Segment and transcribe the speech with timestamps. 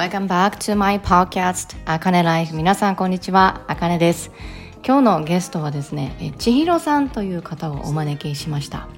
[0.00, 3.66] Welcome back to my podcast あかねライフ皆さんこんにちは。
[3.66, 4.30] あかねです。
[4.82, 8.88] 今日のゲストはですねえ千尋さんという方をお招きしました。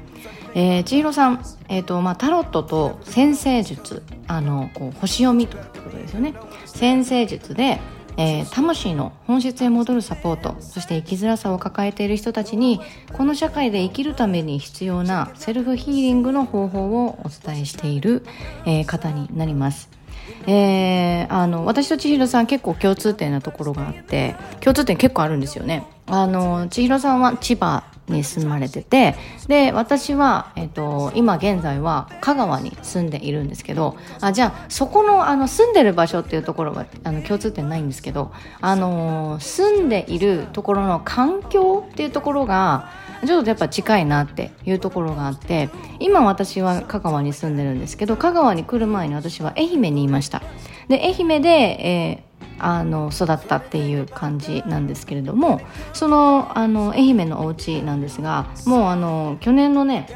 [0.54, 6.35] えー、千尋さん、えーとまあ、タロットと先生術あのこう星読みということですよね。
[6.67, 7.80] 先生術で
[8.16, 12.79] えー、魂の本質へ戻るサポートそして生きづらさを抱えている人たちに
[13.14, 18.23] この社会で生きるために必要なセルフヒーリングの方法をお伝えしている、
[18.67, 20.01] えー、方になります。
[20.46, 25.86] えー、あの私と千尋さん結構共通点なところがあって共通点結構あるんですよね。
[26.07, 29.14] あの千尋さんは千葉に住まれてて
[29.46, 42.91] で私は、えっと、今現在は香川に住んでいるんですけどあじゃあそこのあの住んでる場所っていうところはあの共通点ないんですけど、あの住んでいるところの環境っていうところが
[43.27, 50.42] ちょっとやっぱ近いなっていうところがあって今私は香川に住んでるんですけど香川に来る前に私は愛媛にいました。
[50.89, 55.61] で愛媛で、えーあの育ったっていう感じなんですけれども
[55.93, 60.06] そのあの愛媛のお家なんですがもうあの去年のね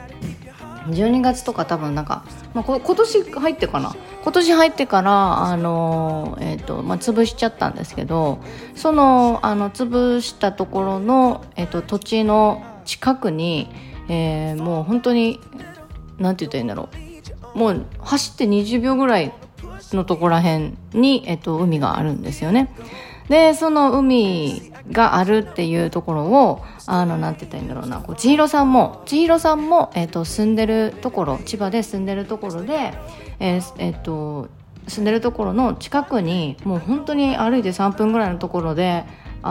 [0.88, 3.96] 12月とか多分なんか、まあ、今年入ってかな？
[4.22, 8.38] 今年入ってからあの、えーとまあ、潰しちゃったんですけど
[8.76, 13.68] そのあの潰したところの、えーと、土地の近くに、
[14.08, 15.40] えー、もう本当に
[16.18, 16.88] 何て言ったらいいんだろ
[17.54, 19.32] うもう走って20秒ぐらい
[19.92, 22.74] のところら辺に、えっと、海があるんですよね。
[23.28, 32.92] で、その海があるっていうところを、あの、なんて言ったらいいんだろうな、こう、千尋さんも、千尋さんも、えっと、住んでるところ、千葉で住んでるところで、
[33.40, 34.48] えー、えっと、
[34.86, 39.04] 住んでるところの近くに、もう本当に歩いて3分ぐらいのところで、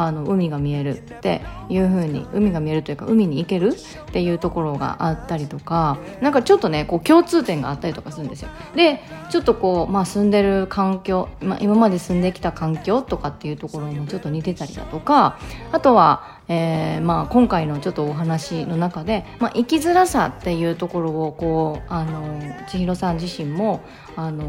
[0.03, 8.49] あの海が見えるっていう風に海が見えるというか海に行けるっていうところがあったりとかなんかちょっとねこう共通点があったりとかするんですよ。
[8.75, 15.37] でちょっとこう、まあ、住んでる環境、まあ、今まで住んできた環境とかっていうところにもちょっと似てたりだとか
[15.71, 23.81] あとはえーまあ、今回のちょっとお話の中で、まあ、生きづらさっていうところをこうあの千尋さん自身も
[24.15, 24.45] あの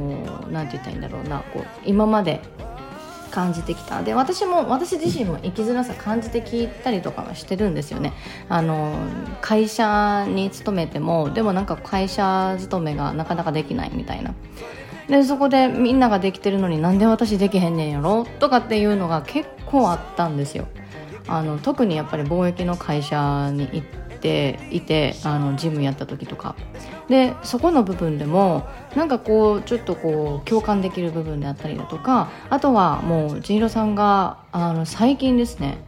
[0.51, 2.43] なんて言ったらいいんだろうなこう今まで
[3.37, 4.03] 感じてきた。
[4.03, 8.15] で私も私自身も生きづらさ感じてきたりとかはしてるんですよね。
[8.49, 8.97] あの
[9.43, 14.33] 会社に勤めてもでもなんか会社勤めがなかなかできないみたいな。
[15.09, 18.25] でそこでみんなができてるのになんで私できへんねんやろ？
[18.41, 20.67] とかっていうのが結構あったんですよ。
[21.29, 23.87] あの特にやっぱり貿易の会社に行っ
[24.27, 26.57] ていてあのジムやった時とか。
[27.09, 28.67] でそこの部分でも
[28.97, 35.79] なんかこうちょっとこう共感できる部分であったりだとかあとはもう千尋さんがあの最近ですね。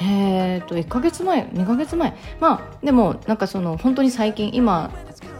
[0.00, 2.16] えーと1ヶ月前2ヶ月前。
[2.38, 4.90] まあでもなんかその本当に最近今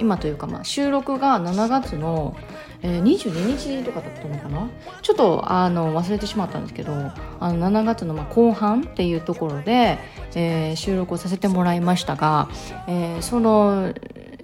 [0.00, 2.36] 今というかまあ収録が7月の
[2.82, 4.68] えー、22日とかだったのかな？
[5.02, 9.98] ちょっとあの忘れてしまったんですけどあの7月のまあ後半っていうところで、
[10.34, 12.48] えー、収録をさせてもらいましたが、
[12.88, 13.92] えー、その、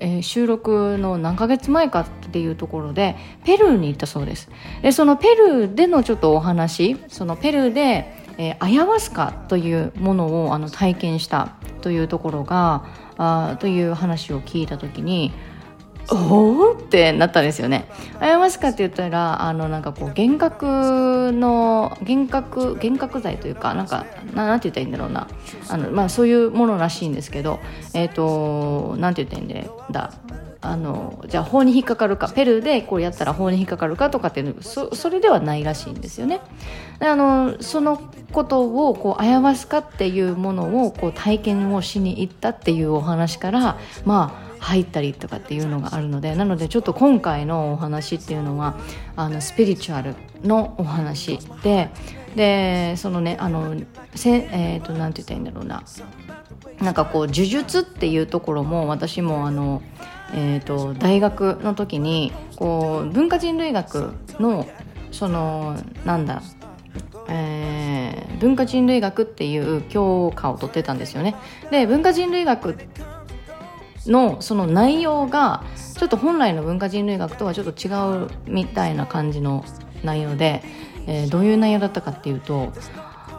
[0.00, 4.50] え、収録の何ヶ月前かっていうところでペルーに行ったそうです。
[4.82, 12.84] でそのペルーでのちょっとお話そのペルーで、えー、アヤワスカというものをあの体験したというところが
[13.16, 15.32] あという話を聞いた時に
[16.10, 17.88] おおってなったんですよね。
[18.20, 25.28] あやましかって言ったらあのなんかこう幻覚の幻覚幻覚剤というかなんかななんて言ったらいいんだろうな
[25.68, 27.58] あの、まあ、そういうものらしいんですけど
[27.92, 30.12] えっ、ー、となんて言ったらいいんだ
[30.60, 36.40] あのじゃあ法に引っかかるかペルーでこうやったら法に引っかかるかとかっていうのそそれではないらしいんですよね。
[36.98, 38.00] であのその
[38.32, 48.76] ことをこうあやわすかっていうものをこう体験をしに行ったっていうお話からまあ入ったりとかっていうのがあるのでなのでちょっと今回のお話っていうのは
[49.16, 51.90] あのスピリチュアルのお話で
[52.34, 53.74] でそのねあの
[54.14, 55.82] せえっ、ー、となんて言ったらいいんだろうな
[56.80, 59.82] なんかこう呪術っていうところも私もあの、
[60.34, 64.66] えーと、大学の時にこう文化人類学の
[65.10, 66.42] そのなんだ
[67.28, 71.34] えー、文化人類学っていう教科を取ってたんですよね。
[71.72, 72.76] で文化人類学
[74.10, 75.64] のその内容が
[75.98, 77.91] ちょっと本来の文化人類学とはちょっと違
[78.24, 79.64] うみたいな感じの
[80.04, 80.62] 内容で、
[81.06, 82.72] えー、どういう内容だったかっていうと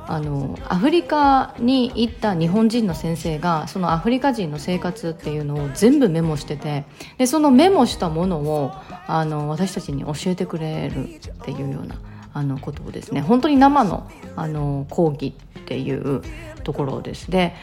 [0.08, 6.86] あのアフリカに行った日本人の先生がそのアフリカ人の生活っていうのを全部メモしてて
[7.18, 8.72] でそのメモしたものを
[9.08, 11.96] あの私たちに教えてくれるっていうような
[12.34, 13.22] あのことをですね。
[13.22, 16.22] 本当に生のあの講義っていう
[16.64, 17.30] ところです。
[17.32, 17.54] で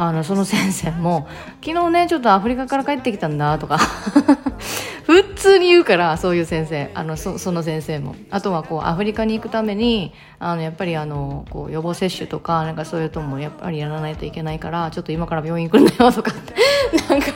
[0.00, 1.26] あのその先生も
[1.60, 3.78] 「昨日ねちょっとアフリカから帰ってきたんだ」とか
[5.08, 16.30] 「普通に言うからそういう先生あのそその先生もあとはこうアフリカに行くためにあのやっぱりあのこう予防接種とかなんかそういうともやっぱりやらないといけないからちょっと今から病院行くんだよとか
[17.08, 17.32] なんか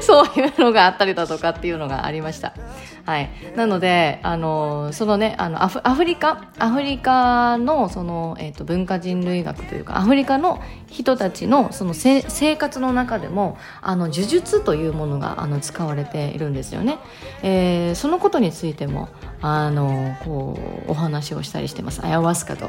[0.00, 2.52] そういうのがあったりだとかっていうのがありました。
[3.06, 16.98] はい、なのであのそのねあのアフアフリカアフリカのその、えーと、文化人類学というかアフリカの人たちのその生活の中でもあの呪術というものがあの使われているんですよね。
[17.42, 19.08] えー、そのことについても
[19.40, 22.04] あのこうお話をしたりしてます。
[22.04, 22.68] アヤワスカと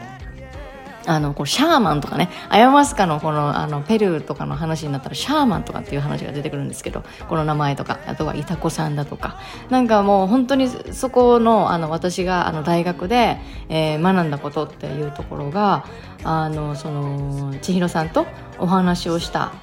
[1.08, 9.40] あの、こう、シャーマンとかね、アヤマスカのこの、あの、ペルーとかの話になったら、シャーマンとかっていう話が出てくるんですけど、この名前とか、あとはイタコさんだとか、
[9.70, 13.40] なんかもう本当にそこの、あの、私が、あの、大学で、
[13.70, 15.86] えー、学んだことっていうところが、
[16.24, 18.28] あの、その、千尋さんと
[18.60, 19.54] お話をした、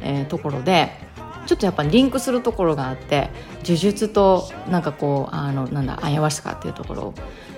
[0.00, 1.04] えー、ところで、
[1.46, 3.30] ちょっとやっぱリンクするところがあって
[3.64, 7.14] 呪術となんかこうあのなんだあやわしかっていうところ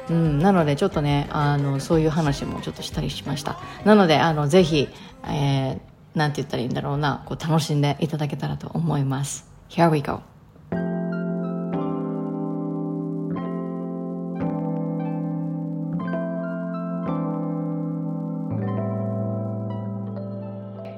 [0.08, 3.58] うん、なのでちょっとねあのそういう話もちょっとしたりしました。
[3.84, 4.88] なのであのぜひ、
[5.24, 9.48] えー、なんて言ったらいいんだろうなこう楽しんでいただけたらと思います。
[9.68, 10.20] Here we go.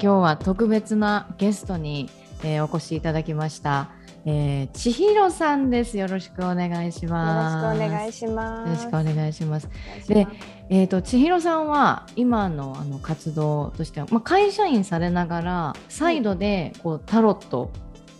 [0.00, 2.08] 今日は特別なゲストに、
[2.44, 3.90] えー、お越しいただきました。
[4.26, 5.96] えー、千尋さんです。
[5.96, 7.78] よろしくお願いします。
[7.78, 8.68] よろしくお願いします。
[8.68, 9.68] よろしくお願いします。
[10.08, 10.26] で、
[10.68, 17.70] えっ、ー、と千尋さんは今のあの活動としては、まあ会社員されながらサイドでこうタロット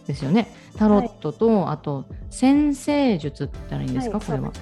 [0.07, 0.49] ですよね。
[0.77, 4.53] タロットと、はい、あと先生術って言ったらいいんですか、はい、これは。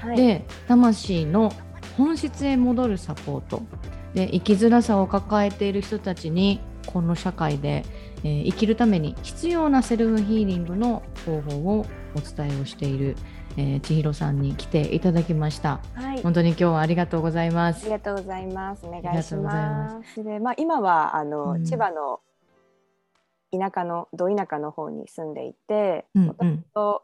[0.00, 1.52] はい、で、魂の
[1.96, 3.62] 本質へ戻るサポート。
[4.14, 7.84] で、生きづらさを抱えている人たちにこの社会で
[8.24, 11.86] えー、生きるために必要なセルフヒーリングの方法を
[12.16, 13.16] お伝えをしている、
[13.56, 17.82] えー、千尋さんに来ていただきました、はい、本当に今日はありがとうございます。
[17.82, 18.86] ありがとうございます。
[18.86, 20.24] お願いします。
[20.24, 22.20] でまあ今はあの、うん、千葉の
[23.52, 27.02] 田舎のど田舎の方に住んでいてもともと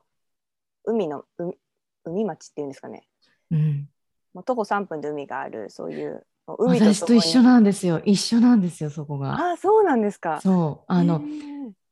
[0.85, 1.59] 海の海
[2.05, 3.07] 海町っていうんですかね、
[3.51, 3.89] うん、
[4.33, 6.27] もう徒歩3分で海があるそういう
[6.59, 8.01] 海と私と一緒なんですよ。
[8.05, 9.53] 一緒なんですよそこが。
[9.53, 10.41] あそうなんですか。
[10.41, 10.93] そう。
[10.93, 11.23] あの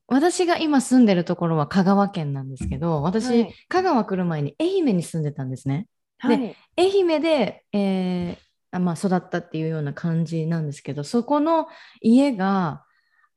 [0.08, 5.86] 私が今住んでるところは香川県なんですけど私、はい、香川来る前に愛媛に住んでたんですね、
[6.18, 11.68] はい、で愛媛で、えーまあ、育ったっていうような感じなんですけどそこの
[12.00, 12.84] 家が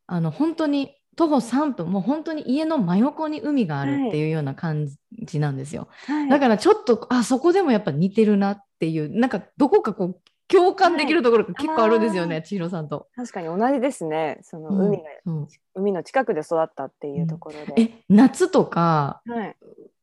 [0.07, 4.87] あの本当に徒歩3分もう本当に家の真横に海があるっていうような感
[5.23, 13.07] じなんですよ、はい、だからちょっとあそこでもやっぱ似てるなっていうなんかどこかこう共感できるところが結構あるんですよね、はい、千尋さんと。
[13.15, 14.39] 確かに同じですね。
[14.43, 17.73] その海が、うん、海の近くで育ったっていうところで。
[17.73, 19.55] うん、え、夏とか、はい、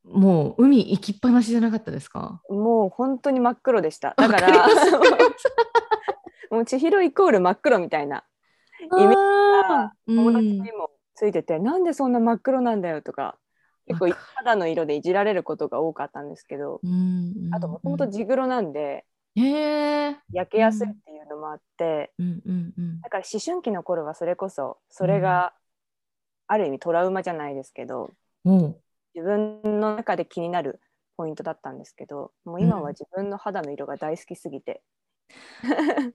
[0.05, 2.41] もう海行きっぱなしじゃなかったですか？
[2.49, 4.15] もう本当に真っ黒でした。
[4.17, 4.67] だから、
[6.51, 8.25] もう千尋イコール真っ黒みたいな
[8.81, 13.37] イメージが友達にもついてて、うん、なんでそんな真っ黒なんだよとか。
[13.91, 16.79] 結構肌の色でいじられることが多かったんですけど、
[17.53, 19.07] あともともと地黒なんで、
[20.33, 22.43] 焼けやすいっていうのもあって、うん。
[22.45, 25.55] うんうん、だから思春期の頃はそれこそそれが
[26.47, 28.11] ある意味トラウマじゃないですけど、
[28.45, 28.51] う。
[28.51, 28.77] ん、
[29.15, 30.81] 自分の中で気になる
[31.17, 34.83] ポイントだったんですけどもう今は自分の肌の色が大好きすぎて。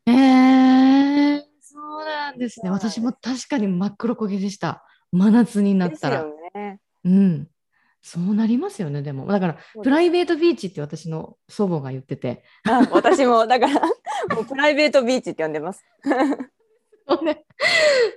[0.07, 2.69] えー、そうなんですね。
[2.69, 4.85] 私も確かに真っ黒焦げでした。
[5.11, 6.25] 真夏になったら。
[6.53, 7.47] ね、うん
[8.05, 9.25] そうなりますよね、でも。
[9.27, 12.43] だから、プライベートビーチって私の祖母が言ってて。
[12.69, 13.79] あ私も、だから
[14.35, 15.85] もうプライベートビーチって呼んでます。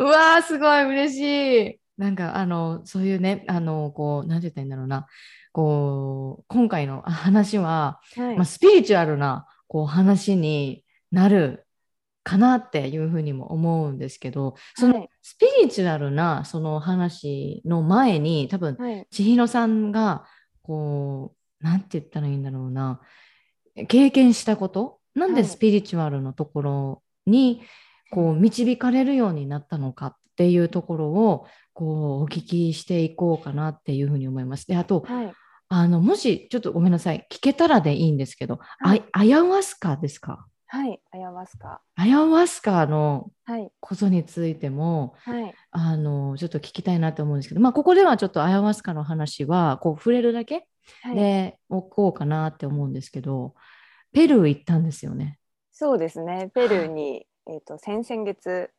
[0.01, 1.81] うわー、すごい嬉しい。
[1.97, 5.07] なんか、あの、そういうね、あの、こう、なんて言ったらいいんだろうな。
[5.53, 11.66] こう、今回の話は、はい、まあ、スピリチュアルな、こう、話になる
[12.27, 18.77] かなっていうふうにも思うんですけどそのスピリチュアルなその話の前に多分、
[19.13, 20.27] 千尋さんが
[20.63, 23.01] こう何て言ったらいいんだろうな
[23.87, 27.63] 経験したことなんでスピリチュアルのところに
[28.11, 34.67] こう導かれるようになったのかっていうところをこうお聞きしていこうかなっていうふうに思います。
[34.67, 35.33] であと、はい、
[35.69, 37.27] あのもしちょっとごめんなさい。
[37.31, 40.47] 聞けたらでいいんですけど、はい、アヤワスカですか？
[40.69, 41.81] はい、アヤワスカ。
[41.95, 43.31] アヤワスカの
[43.81, 50.67] ことについても、はい、あのちょっと聞きたいなと思うんですけど、まあ、ここではちょっとアヤワスカの話はこう触れるだけ
[51.15, 53.55] でおこうかなって思うんですけど、
[54.13, 55.39] ペルー行ったんですよね。
[55.73, 58.71] そうですね、ペルーに、えーと、先々月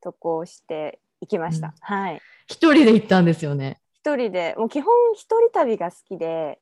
[0.00, 1.68] 渡航して行きました。
[1.68, 2.20] うん、はい。
[2.46, 3.78] 一人で行ったんですよね。
[3.94, 6.58] 一人でもう基本一人旅が好きで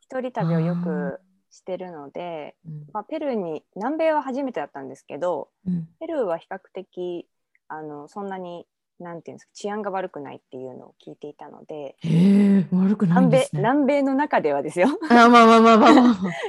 [0.00, 7.26] 一人旅をよくしてるのでうんまあ、ペルーに南米は初めてだったんですけどうんペルーは比較的
[7.68, 8.66] あのそんなに
[9.00, 13.48] なんていうんですか治安が悪くないっていうのを聞いていたのでへえ悪くないん南米。
[13.52, 14.88] 南米の中ではですよ。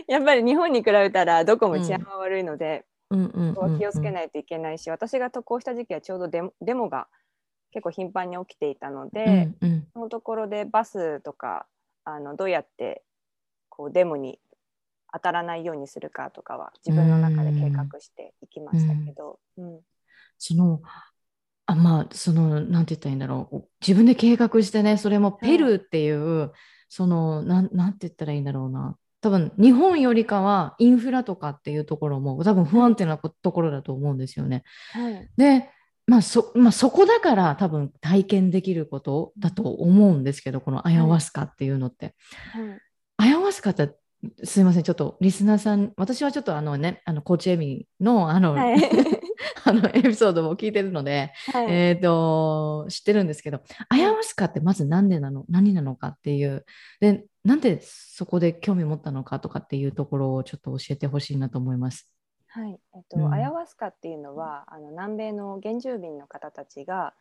[0.08, 2.86] やっぱり日本に比べたらどこも治安が悪いので、
[3.78, 4.12] 気をつけい。
[4.12, 7.08] ないといけないし、私が渡航した時期はちょうどデモデモが
[7.72, 11.66] 結構頻繁に起きていたので、うんうんそのところでバスとか
[12.04, 13.04] あのどうやって
[13.70, 14.40] こうデモに
[15.14, 19.80] 当たらないようにするかとかは自分の中で計画していきましたけど、うん。
[20.38, 20.82] その
[21.66, 23.64] あまあそのなんて言ったらいいんだろう。
[23.82, 26.52] 自分で計画してねそれもペルーっていう、
[26.90, 28.98] そのなんなんて言ったらいいんだろうな。
[29.22, 34.64] 多分日本よりかはインフラとかっていうところも多分不安定なこところだと思うんですよね。
[34.92, 35.30] はい。
[35.38, 35.70] で、
[36.08, 42.16] まあそまあ、そこだから多分体験できることだと思うんですけどこのアヤワスカっていうのって。
[42.52, 42.80] はい。
[43.18, 43.92] アヤワスカって
[44.44, 48.78] すいませんちょっとリスナーさん私はちょっとあのねあのコーチエミのあの,、はい。
[49.64, 51.68] あのエピソードも聞いてるので、はい。
[51.70, 56.66] えー、と知ってるんですけどアヤワスカってまず何でなの何なのかっていう。
[57.00, 62.12] でなんでそこで興味持ったのかとかっていうところをちょっと教えてほしいなと思います。
[62.48, 62.80] はい。
[62.96, 63.34] えっとうん。
[63.34, 67.14] アヤワスカっていうのはあの南米の原住民の方たちが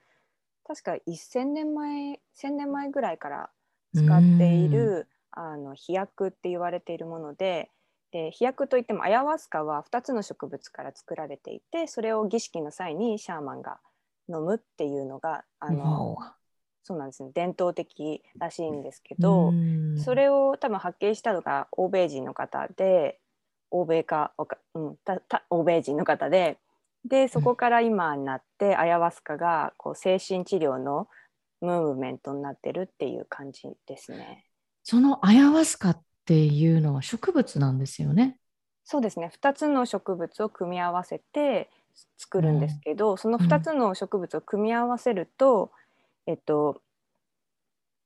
[0.66, 3.50] 確か1000年前1000年前ぐらいから
[3.94, 7.70] 使っているあの飛薬って言われているもので
[8.12, 13.78] で飛薬といってもアヤワスカは2つの植物から作られていてそれを儀式の際にシャーマンが
[14.28, 16.16] 飲むっていうのがあの
[16.82, 17.30] そうなんですね。
[17.34, 19.52] 伝統的らしいんですけど、
[20.02, 23.20] それを多分発見したのが欧米人の方で
[23.70, 24.32] 欧米か
[24.74, 26.58] うん、たた欧米人の方で
[27.04, 31.08] でそこから今になってアヤワスカがこう精神治療の
[31.60, 34.46] ムーブメントになってるっていう感じですね。
[34.90, 38.36] そのアヤワスカっていうのは植物なんですよね。
[38.82, 39.30] そうですね。
[39.40, 41.70] 2つの植物を組み合わせて
[42.18, 45.70] 作るんですけど、その2つの植物を組み合わせると、
[46.26, 46.82] えっと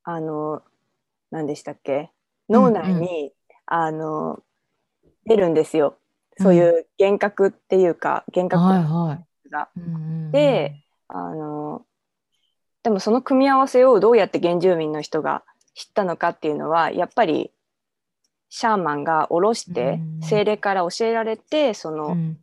[0.03, 0.61] あの
[1.31, 2.11] 何でしたっけ？
[2.50, 3.33] 脳内に、
[3.64, 4.43] あの
[5.25, 5.97] 出るんですよ。
[6.37, 9.49] そういう幻覚っていうか幻覚はいはい。
[9.49, 9.71] が。
[9.75, 9.99] うんうんう
[10.29, 10.31] ん。
[10.33, 11.87] であの
[12.83, 17.50] でもその組み合わせをどうやって原住民の人が知ったのかっていうのはやっぱり
[18.49, 20.21] シャーマンが下ろしてうん。
[20.23, 22.38] 精霊から教えられてそのうん。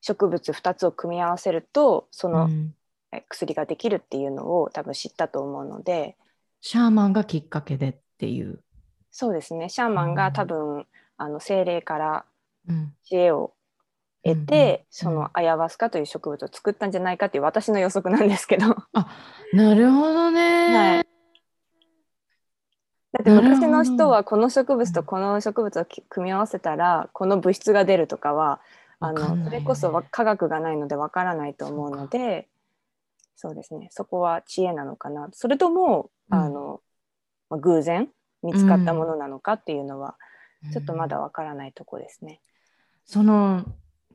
[0.00, 2.48] 植物2つを組み合わせるとその
[3.28, 6.16] 薬ができるっていうのを多分知ったと思うので。
[6.60, 8.60] シャーマンがきっかけでっていう。
[9.10, 9.68] そうですね。
[9.68, 10.86] シャーマンが多分
[11.16, 12.24] あの精霊から
[12.68, 12.94] うん。
[13.04, 13.54] 知恵を
[14.24, 18.76] 得て、うんそのアヤワスカという植物を作ったんじゃないかっていう私の予測なんですけど。
[19.52, 20.74] なるほどね。
[20.74, 21.04] はい。
[21.04, 21.07] だ
[23.20, 28.60] って昔の人はこの植物とこの植物をき組み合わせたらこの物質が出るとかは
[29.00, 32.48] あのそれこそわ科学がないのでわからないと思うので
[33.40, 33.86] そうですね。
[33.92, 35.28] そこは知恵なのかな。
[35.32, 36.38] それともうん。
[36.38, 36.80] あの、
[37.48, 38.08] まあ、偶然
[38.42, 40.16] 見つかったものなのかっていうのは
[40.72, 42.40] ちょっとまだうんわからないとこですね。
[43.04, 43.64] その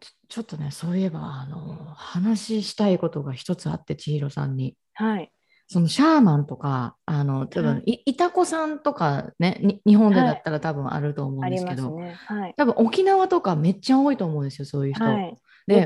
[0.01, 4.75] ちょちょっとねそういえばあの話したいことが一つあって千尋さんに。
[4.93, 5.31] はい、
[5.67, 12.15] そのシャーマンとかあの多分、、はいいたこさんとかねに日本でだったら多分あると思うんですけど、ますね。
[12.27, 15.03] はい、多分沖縄とかめっちゃ多いと思うんですよそういう人。
[15.03, 15.35] はい、
[15.67, 15.85] で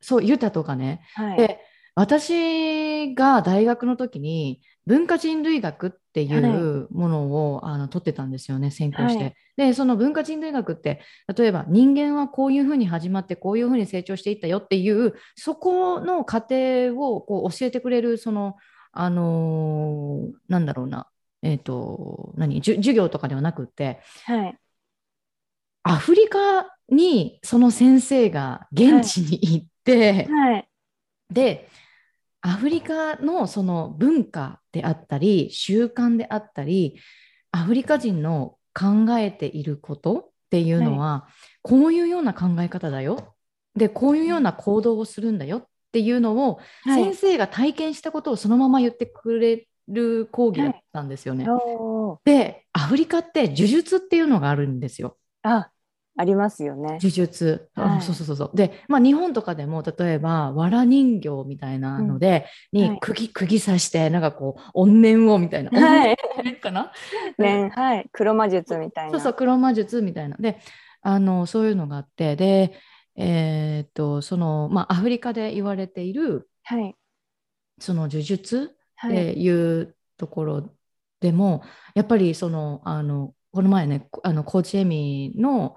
[0.00, 1.02] そうユタとかね。
[1.14, 1.60] はい、で
[1.94, 9.24] 私が大学の時に文化人類学っていうものを、あの取ってたんですよね専攻して。
[9.24, 11.02] はいでその文化人類学って
[11.36, 18.56] 例えば人間はこういうふうに始まってこういうふうに成長していったよっていうそこの過程をこう教えてくれるその
[18.92, 21.08] あのーなんだろうな。
[21.42, 22.60] えっ、と何？
[22.60, 24.00] じゅ授業とかではなくって。
[24.24, 24.58] はい、
[25.82, 30.68] アフリカにその先生が現地に行って、はい、
[31.30, 31.68] で
[32.42, 36.98] アフリカのその文化であったり習慣であったり
[37.52, 41.28] アフリカ人の考えていることっていうのは、
[41.62, 43.36] こういうような考え方だよ。
[43.76, 47.04] でこういうような行動をするんだよっていうのを、はい。
[47.04, 51.46] 先生が体験したことをそのまま言ってくれる講義だったんですよね。
[51.48, 52.18] おー。
[52.24, 55.16] でアフリカって呪術っていうのがあるんですよ。
[55.42, 55.70] あ、
[56.16, 56.98] ありますよね。
[57.00, 58.02] 呪術、あはい。
[58.02, 58.56] そうそうそうそう。
[58.56, 62.46] で、まあ、日本とかでも例えば藁人形みたいなので、はい。
[62.72, 66.16] に釘釘刺してなんかこう怨念をみたいな、はい。
[66.60, 66.92] か な、
[67.38, 69.12] ね、はい、黒魔術みたいな。
[69.12, 70.36] そうそう黒魔術みたいな。
[70.38, 70.58] で
[71.02, 72.74] あのそういうのがあってで
[73.16, 76.94] えーっとその、まあ、アフリカで言われているはい、
[77.80, 80.74] その呪術っはい、ていうところ
[81.20, 81.62] でも
[81.94, 85.76] やっぱりそのあのこの前ねあのコーチエミの、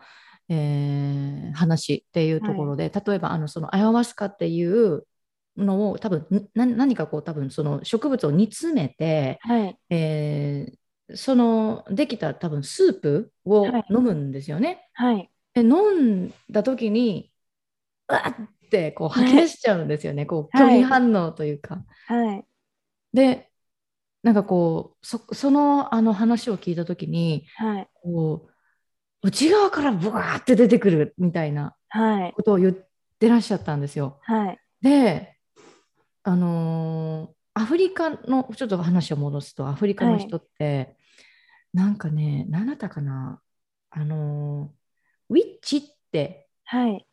[0.50, 5.08] えー、話っていうところで、はい、例えばあのそのアヤワスカっていう
[5.56, 14.90] のを多分何かこう多分その植物を煮詰めて、はい、えー、そのできた多分スープを飲むんですよね。
[14.94, 17.32] はい、で飲んだ時に
[18.10, 21.84] うわってこう吐き出しちゃうんですよね、こう拒否反応というか。
[22.08, 22.46] はい、
[23.14, 23.50] で
[24.24, 31.76] なんかこうそそのあの話を聞いた時に、はい、こう内側からブワーって出てくるみたいな
[32.36, 32.74] ことを言っ
[33.20, 34.20] てらっしゃったんですよ。
[34.24, 35.38] はい、で
[36.24, 40.96] あのー、アフリカのちょっと話を戻すとアフリカの人って、はい、
[41.74, 43.42] なんかね何だったかな。
[43.90, 44.83] あのー、
[45.34, 46.48] ウィッチって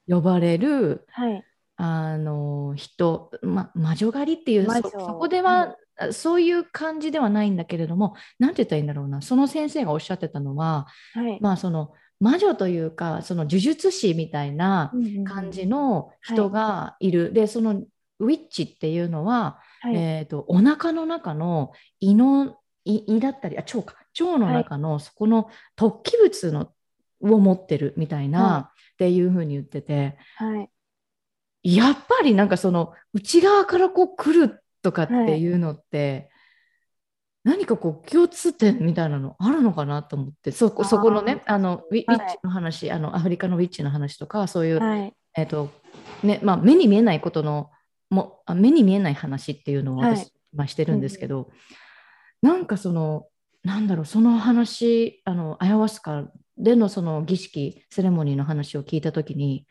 [0.06, 1.44] 呼ばれる、はい、
[1.76, 5.76] あのー、人、ま、魔女狩りっていうそこでは、
[6.12, 9.20] そういう感じではないんだけれども何て言ったらいいんだろうな。
[9.22, 14.92] その先生がおっしゃってたのは、はい、まあその魔女というかその呪術師みたいな
[15.26, 17.82] 感じの人がいる、うんうんはい、でその
[18.18, 24.00] ウィッチっていうのは、はい、えーと、お腹の中の胃の胃だったりあ腸か。
[24.18, 26.72] 腸の中のそこの突起物の
[27.20, 30.68] を持ってるみたいな、はい、っていうふうに言ってて、は
[31.62, 36.30] い、やっぱりなんかその内側からこう来るとかっていうのって、
[37.44, 44.80] 何かこう共通点みたいなのあるのかなと思ってそこそこのねあのウィ,、ッチの話あのアフリカのウィッチの話とかそういう、
[45.36, 45.70] えーと
[46.22, 47.70] ねまあ、目に見えないことの
[48.10, 51.50] も目に見えない話っていうのを私、はい、まあ、してるんですけど、
[52.42, 53.26] うん、なんかその
[53.64, 56.24] なんだろうその話あのアヤワスカ
[56.60, 59.66] でのその儀式セレモニーの話を聞いた時に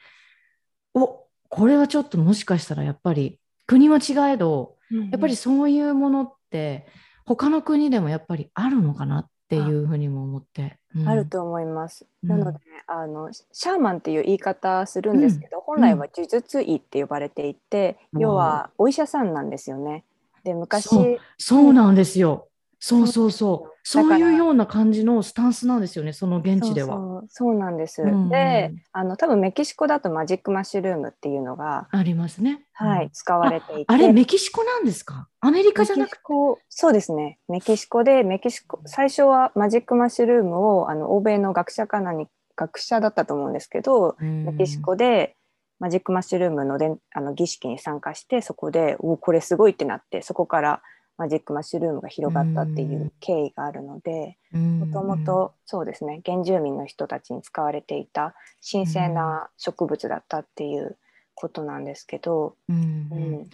[0.94, 6.88] おこれはちょっともしかしたらやっぱり国は違えど、うんうん、やっぱりそういうものって
[7.26, 10.78] 他の国でもやっぱりあるのかなっていうふうにも思って。
[10.96, 12.08] うん、あると思います。
[12.24, 12.58] なので、
[12.90, 20.04] うん、あのシャーマンっていう言い方するんですけど、うん、本来は呪術医って呼ばれていて、要はお医者さんなんですよね。
[20.44, 22.48] で昔そうなんですよ。
[22.80, 23.69] そうそうそう。
[23.84, 27.24] そういうような感じのスタンスなんですよね、その現地では。
[27.30, 28.02] そうなんです。
[28.02, 32.66] うん、で、あの多分メキシコだとマジックマッシュルームっていうのがありますね。
[32.74, 33.98] はい、うん、使われていてあ。
[33.98, 35.28] れメキシコなんですか？
[35.40, 36.24] アメリカじゃなくて？
[36.70, 37.40] そうですね。
[37.48, 45.36] メキシコでメキシコ最初はマジックマッシュルームをあの欧米の学者かなに学者だったと思うんですけど、メキシコで
[45.80, 50.82] マジックマッシュルームのであの儀式に参加してそこでおこれすごいってなってそこから
[51.20, 58.34] マジックマッシュルームが広がったっていう経緯があるのでもともとそうですね原住民の人たちに使われていた
[58.72, 60.98] 神聖な植物だったっていう
[61.36, 62.56] ことなんですけど。
[62.70, 63.50] うん、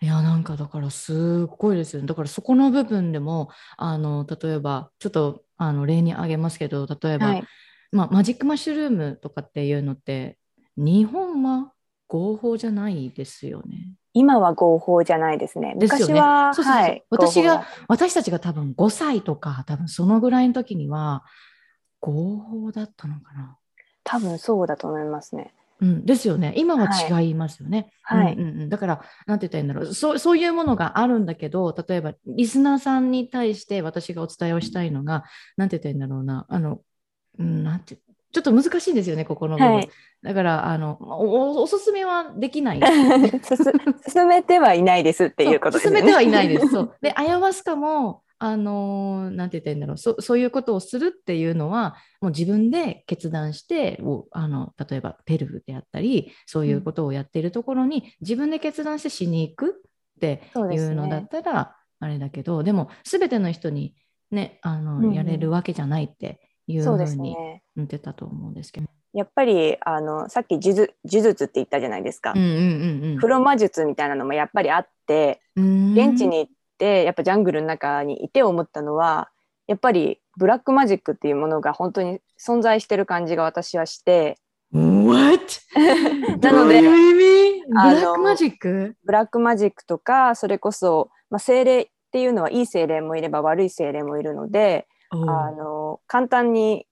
[0.00, 2.08] いやなんかだからすごいですよね。
[2.08, 7.44] だからそこの部分でもあの例えばちょっとあの例に挙げますけど例えば、はい、
[7.92, 10.38] まあ、マジックマッシュルームとかっていうのって
[10.78, 11.72] 日本は
[12.08, 13.94] 合法じゃないですよね。
[14.12, 15.74] 今は合法じゃないですね。
[15.76, 21.24] 昔は、そうそうそうはい、私が私たちが多分5歳とか多分そのぐらいの時には
[22.00, 23.56] 合法だったのかな。
[24.04, 25.54] 多分そうだと思いますね。
[25.80, 26.52] うん、ですよね。
[26.56, 27.90] 今は違いますよね。
[28.02, 28.34] はい。
[28.34, 30.18] うんうんうん、だから、なんて言ったらいいんだろうそう。
[30.18, 35.24] そういうものがあるんだけど、例えば、リスナーさんに対して私がお伝えをしたいのが、
[35.56, 36.44] なんて言ったらいいんだろうな。
[36.50, 36.80] あの、
[37.38, 37.98] うん、なんて、
[38.32, 39.74] ちょっと難しいんですよね、ここの部分。
[39.74, 39.90] はい、
[40.22, 42.80] だからあのお、おすすめはできない。
[44.08, 45.98] 進めてはいないですっていうことですね。
[45.98, 46.68] 進めてはいないです。
[46.68, 59.70] そうで、アヤワスカも、あのなんて言ったらいいんだろうそ、そういうことをするっていうのは、もう自分で決断して、あの例えばペルーであったり、そういうことをやっているところに、うん、自分で決断してしに行く
[60.16, 63.94] っていうのだったら、あれだけど、でも、すべての人に
[64.30, 67.36] ね、あの、うん、やれるわけじゃないっていうふうに
[67.76, 68.88] 言ってたと思うんですけど。
[69.12, 79.30] やっぱりあのさっき呪術って言ったじゃないですか、うんうんうん、黒魔術みたいなのもやっぱりあって現地に行ってやっぱジャングルの中にいて思ったのは
[79.66, 84.36] やっぱり black magic っていうものが本当に存在してる感じが私はして。
[84.72, 85.40] What?
[86.40, 95.16] なので black magic？black magic とかそれこそ、まあ、精霊っていうのはいい精霊もいれば悪い精霊もいるのであ
[95.50, 96.86] の簡単に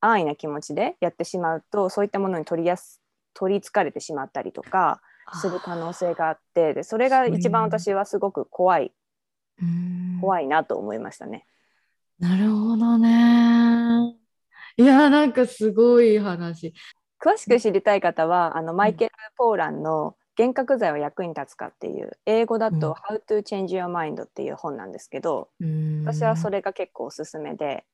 [0.00, 3.00] 安易な気持ちでやってしまうとそういったものに取りやす
[3.32, 5.00] 取りつかれてしまったりとか
[5.40, 8.92] する可能性があってでそれが一番私はすごく怖い
[10.20, 11.46] 怖いなと思いましたね。
[12.18, 14.14] なるほどね。
[14.76, 16.74] いやなんかすごい話。
[17.20, 22.12] 詳しく知りたい方はあのマイケル・ポーランの幻覚剤は役に立つかっていう。
[22.26, 22.80] 英語だうん。
[22.80, 25.48] と「How to Change Your Mind」っていう本なんですけど、
[26.04, 27.84] 私はそれが結構おすすめで、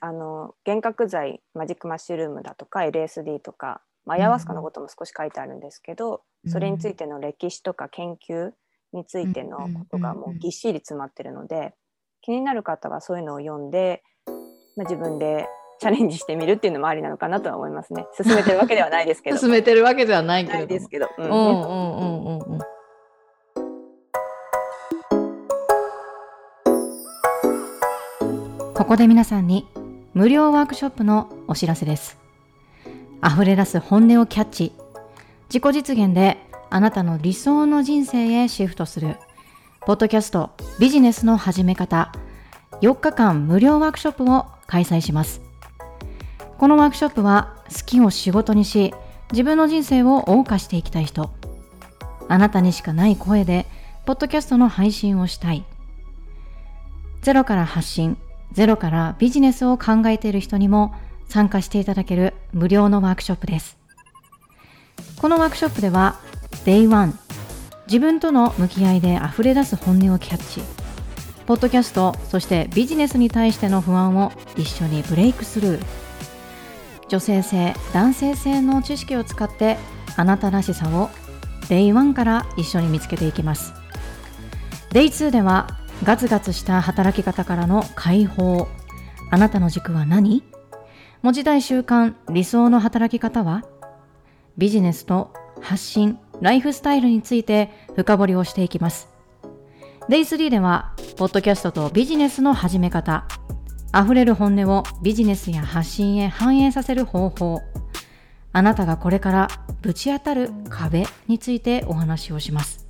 [0.00, 8.52] あの幻覚剤マジックマッシュルームだとか LSD とか、まあ、アヤワスカのことも少し書いてあるんですけど、それについての歴史とか研究
[8.92, 11.74] についてのことがもうぎっしり詰まってるので
[12.20, 14.02] 気になる方はそういうのを読んで、
[14.76, 15.48] まあ、自分で
[15.82, 18.06] チャレンジしてみるっていうのもありなのかなとは思いますね。
[18.16, 19.36] 進めてるわけではないですけど。
[19.36, 21.08] 進めてるわけではないけなれどもいですけど。
[21.18, 22.58] うんうんうんうんうんうん
[28.74, 29.66] ここで皆さんに
[30.14, 32.16] 無料ワークショップのお知らせです。
[33.24, 34.72] 溢れ出す本音をキャッチ。
[35.52, 36.38] 自己実現で
[36.70, 39.16] あなたの理想の人生へシフトする。
[39.80, 42.12] ポッドキャストビジネスの始め方。
[42.82, 45.51] 4日間無料ワークショップを開催します。
[46.62, 48.94] このワークショップは好きを仕事にし、
[49.32, 51.28] 自分の人生を謳歌していきたい人。
[52.28, 53.66] あなたにしかない声で、
[54.06, 55.64] ポッドキャストの配信をしたい。
[57.20, 58.16] ゼロから発信、
[58.52, 60.94] ゼロからビジネスを考えている人にも
[61.28, 63.76] 参加していただける無料のワークショップです。
[65.20, 66.20] このワークショップでは、
[66.64, 67.12] Day1、
[67.88, 70.62] 自分との向き合いで溢れ出す本音をキャッチ。
[71.44, 76.11] ポッドキャスト、そしてビジネスに対しての不安を一緒にブレイクスルー。
[77.12, 79.76] 女性性、男性性の知識を使って
[80.16, 81.10] あなたらしさを
[81.68, 83.74] Day1 から一緒に見つけていきます。
[84.92, 88.66] Day2 ではガツガツした働き方からの解放。
[89.30, 90.42] あなたの軸は何？
[91.20, 93.62] 持ちたい習慣、理想の働き方は？
[94.56, 99.10] ビジネスと発信、ライフスタイルについて深掘りをしていきます。
[100.08, 103.26] Day3 では、ポッドキャストとビジネスの始め方、
[103.94, 107.60] 溢れる本音をビジネスや発信へ反映させる方法、
[108.52, 109.48] あなたがこれから
[109.82, 112.86] ぶち当たる壁についてお話をします。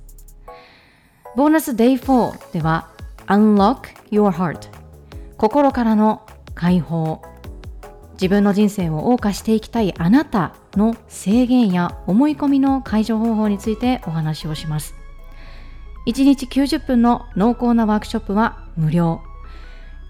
[1.35, 2.89] ボーナス Day4 では
[3.27, 3.79] Unlock
[4.11, 4.69] Your Heart
[5.37, 7.21] 心からの解放
[8.13, 14.95] 自分の人生を謳歌していきたいあなたの制限や思い込みの解除方法についてお話をします。
[16.05, 19.21] 1日90分の濃厚なワークショップは無料。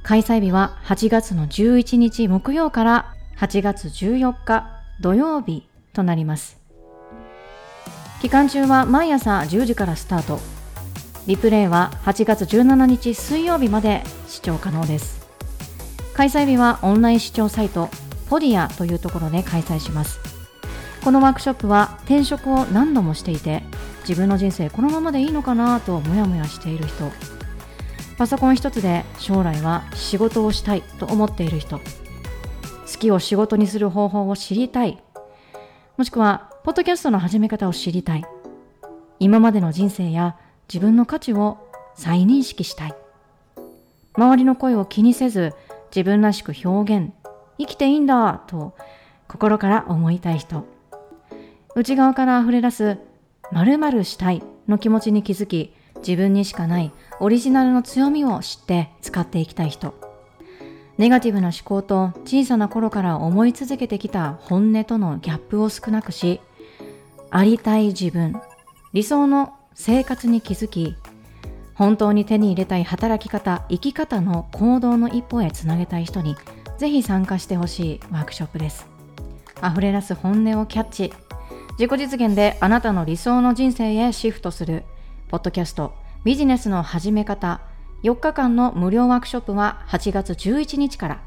[0.04, 6.60] 開催日は8月の11日木曜から8月14日土曜日となります。
[8.22, 10.40] 期間中は毎朝10時からスタート。
[11.26, 15.26] リプレイは8月17日水曜日まで視聴可能です。
[16.14, 17.90] 開催日はオンライン視聴サイト
[18.30, 20.20] ポディアというところで開催します。
[21.02, 23.64] このワークショップは転職を何度もしていて
[24.02, 27.10] 自分の人生このままでいいのかなとモヤモヤしている人
[28.18, 31.80] パソコン一つで将来は仕事をしたいと思っている人。
[31.80, 31.84] 好
[33.00, 35.02] きを仕事にする方法を知りたい。
[35.98, 38.24] もしくはポッドキャストの始め方を知りたい。
[39.20, 41.58] 今までの人生や自分の価値を
[41.96, 42.96] 再認識したい。
[44.16, 45.54] 周りの声を気にせず
[45.96, 47.14] 自分らしく表現。
[47.58, 48.76] 生きていいんだと
[49.28, 50.66] 心から思いたい人。
[51.76, 52.98] 内側から溢れ出す
[53.52, 59.94] 〇〇したいの気持ちに気づき自分にしかないオリジナルの強みを知って使っていきたい人。
[60.98, 66.40] ネガティブな思考と小さな頃から思い続けてきた本音とのギャップを少なくし
[67.32, 68.40] ありたい自分
[68.94, 70.96] 理想の生活に気づき
[71.74, 76.36] 本当に手に入れたい働き方生き方の行動の一歩へつなげたい人に
[76.78, 78.86] ぜひ参加してほしいワークショップです。
[79.64, 81.14] 溢れ出す本音をキャッチ。
[81.80, 84.84] 自己実現であなたの理想の人生へシフトする。
[85.30, 87.60] ポッドキャストビジネスの始め方
[88.04, 91.22] 4日間の無料ワークショップは8月11日から。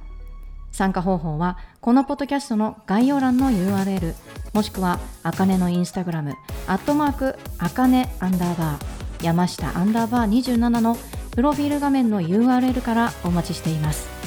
[0.72, 4.14] 参加方法はこのポッドキャストの概要欄の URL
[4.52, 6.35] もしくはあかねのインスタグラム
[6.66, 10.96] アットマークあかねアンダーバー山下アンダーバー27の
[11.30, 14.25] プロフィール画面の URL からお待ちしています。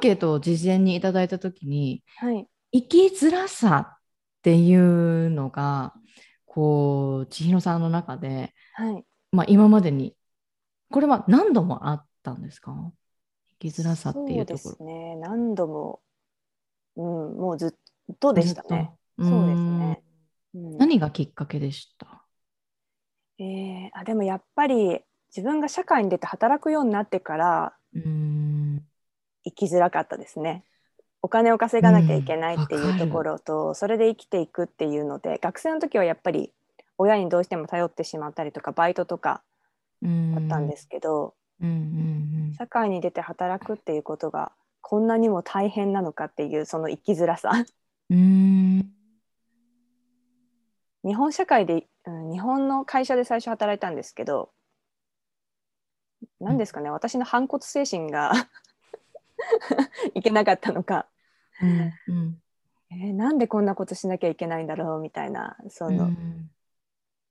[0.00, 2.48] ンケートを事前にいただいたときにはい。
[2.72, 3.98] 生きづらさっ
[4.42, 5.92] ていうのが
[6.46, 9.04] こう千尋さんの中で、はい。
[9.30, 10.16] まあ、今までに
[10.90, 12.92] これは何度もあったんですか？
[13.60, 15.16] 生きづらさっていうところそうですね。
[15.16, 16.00] 何度も、
[16.96, 17.04] うん、
[17.36, 17.76] もうず
[18.12, 18.92] っとでしたね。
[19.18, 20.02] そうですね。
[20.54, 22.24] うんうん何がきっかけでした？
[23.38, 28.49] えーあでもやっぱり自分が社会に出て働くようになってからうーん
[29.44, 30.64] 生きづらかったですね。
[31.22, 36.50] お金を稼がなきゃいけないっていうところと、それで生きていくっていうので学生の時はやっぱり
[36.96, 39.42] 親にどうしても頼ってしまったりとかバイトとか
[40.02, 47.52] うんだったんですけど、うんうん社会に出て働くっていうことがこんなにも大変なのかっていうその生きづらさ。
[48.10, 48.90] うんうん。
[51.04, 54.50] 日本社会で、うん、日本の会社で最初働いたんですけど
[56.40, 58.32] 何ですかね、私の反骨精神が
[60.14, 61.06] いけなかったのか、
[61.62, 61.92] うん。
[62.08, 62.42] うん。
[62.92, 66.50] えーなんでこんなことしなきゃいけないんだろうみたいなその、うん。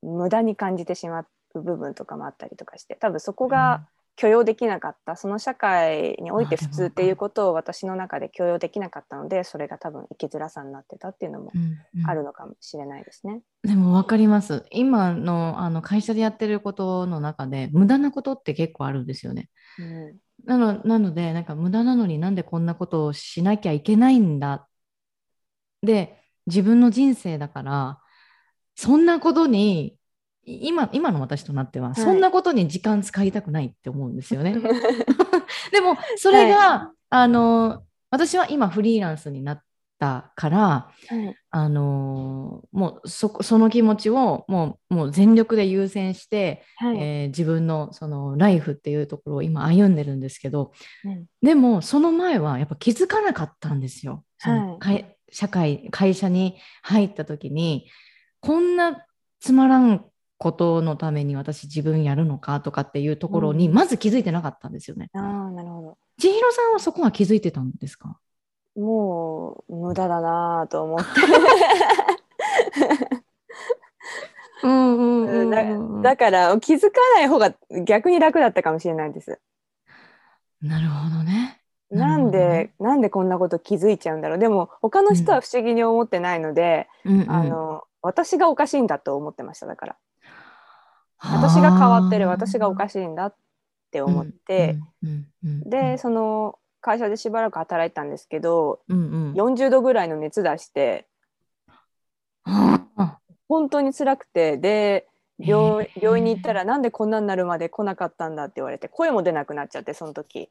[0.02, 1.22] 無駄に感じてしま
[1.54, 3.82] う部分とかもあったりとかして多分そこが
[4.16, 11.62] 許容できなかった、その社会において普通っていうことを私の中で許容できなかったのでそれが多分生きづらさになってたっていうのもうん。
[11.62, 12.10] うん。
[12.10, 13.42] あるのかもしれないですね。
[13.64, 14.66] でも分かります。
[14.72, 19.50] 今のあの会社でやってることの中で無駄なことって結構あるんですよね。
[19.80, 20.18] うん
[20.50, 24.68] なのなのでなんか無駄なのになんでこんなことをしなきゃいけないんだ？
[25.84, 28.00] で自分の人生だから
[28.76, 29.96] そんなことに
[30.44, 31.96] い今今の私となっては、い。
[31.96, 34.56] そんなことに時間使いたくないって思うんですよね。
[35.72, 39.64] でもそれが、あの私は今フリーランスになっ
[40.00, 50.72] たからはいあのもうその気持ちをもうもう全力で優先して、はいえー自分のそのライフっていうところを今歩んでるんですけど
[51.06, 54.24] うんでもその前はやっぱ気づかなかったんですよ。
[54.38, 57.88] そのはい社会会社に入った時に
[58.40, 59.06] こんな
[59.40, 60.06] つまらん
[60.38, 65.10] ことのために私自分やるのかとかっていうところにうんまず気づいてなかったんですよね。
[65.14, 65.98] ああなるほど。
[66.18, 68.18] 千尋さんはそこは気づいてたんですか？
[68.76, 71.06] もう無駄だなぁと思って。
[74.62, 75.46] うんう
[76.00, 77.54] んだから気づかない方が
[77.86, 79.40] 逆に楽だったかもしれないです。
[80.62, 81.62] なるほどね。
[81.90, 84.38] なんでなんでこんなこと気づいちゃうんだろう。
[84.38, 86.88] でも他の人は不思議に思ってないので、
[87.28, 89.98] あの私がおかしいんだと思ってましただから。
[91.22, 93.36] 私が変わってる私がおかししいんだっ
[93.92, 94.78] て思って、、
[95.66, 101.08] でその会社でしばらく働いたんですけどうんうん、40度ぐらいの熱出して
[102.46, 102.86] あ
[103.48, 110.50] 本当に辛くてで病病院に行ったらなんでこんなになるまで来なかったんだって言われて声も出なくなっちゃってその時。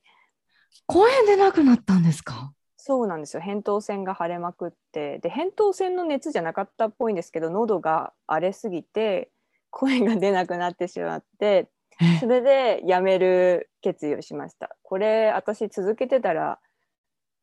[0.86, 2.52] 声出なくなったんですか？
[2.76, 3.42] そうなんですよ。
[3.42, 9.30] 扁桃腺が腫れまくってで扁桃腺の熱じゃなかったっぽいんですけど喉が荒れすぎて
[9.70, 11.68] 声が出なくなってしまってえ
[12.20, 14.76] それで辞める決意をしました。
[14.82, 16.61] これ私続けてたら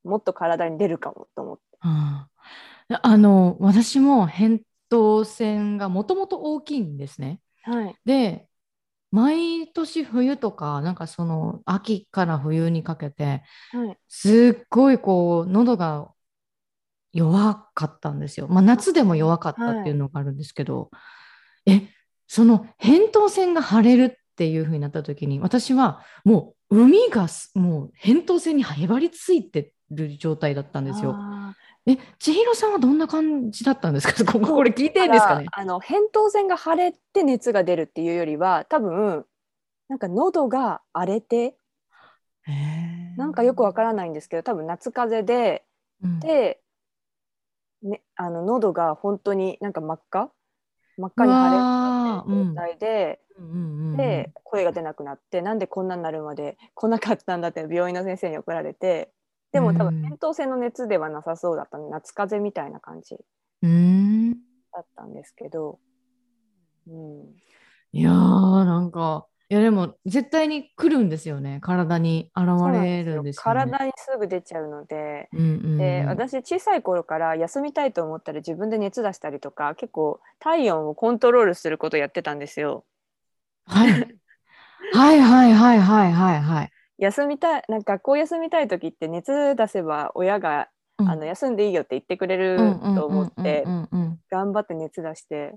[0.03, 1.63] もっと体に出るかもと思って。
[1.81, 2.27] あ
[2.89, 7.41] ああの私も扁桃腺がもともと大きいんですね。
[7.63, 7.95] はい。
[8.05, 8.47] で
[9.11, 13.97] 毎年冬とかなんかその秋から冬にかけてはい。
[14.07, 16.11] すっごいこう喉が
[17.15, 18.47] 弱かったんですよ。
[18.49, 20.91] まあ、夏でも弱かったっていうのがあるんですけど、
[21.65, 21.87] え
[22.27, 31.15] その扁桃腺が腫れるっていう風になった時に私はもう海がすもう扁桃腺にへばりついてる状態だったんですよ。
[31.87, 34.25] え千尋さんはどんな感じだったんですか？
[34.29, 35.45] こここれ聞いてんですかね？
[35.53, 39.25] あの扁桃腺が腫れて熱が出るっていうよりは多分
[39.87, 41.55] なんか喉が荒れて
[43.15, 45.63] なんかよくわからないんですけど多分夏風邪で
[46.03, 46.19] うん。
[46.19, 46.59] で、
[47.83, 50.31] ね、あの喉が本当になんか真っ赤
[50.97, 53.97] 真っ赤うに腫れてる状態で、うんうんうんうん。
[53.97, 59.11] で声が出なくなってなんでこんなになるまで来なかったんだって病院の先生に怒られて
[59.51, 60.01] でも多うん。
[60.01, 63.17] 分扁桃腺の熱ではなさそうだったので夏風邪みたいな感じ
[64.71, 65.79] だったんですけど、
[66.87, 67.35] うん、
[67.93, 68.13] いやー
[68.65, 71.59] なんかいやでも絶対に来るんですよね。
[71.61, 73.71] 体に現れるんですよね。
[73.71, 75.29] 体にすぐ出ちゃうので。
[75.33, 75.77] うんうんうん。
[75.77, 82.85] で私小さい頃から休みたいと思ったら自分で熱出したりとか結構体温をコントロールすることやってたんですよ。
[83.65, 83.91] はい、
[84.93, 86.71] はいはいはいはいはいはい。
[86.97, 91.09] 休みたいなんか学校休みたい時って熱出せば親が、うん。
[91.09, 92.57] あの休んでいいよって言ってくれる
[92.95, 93.65] と思って
[94.31, 95.55] 頑張って熱出して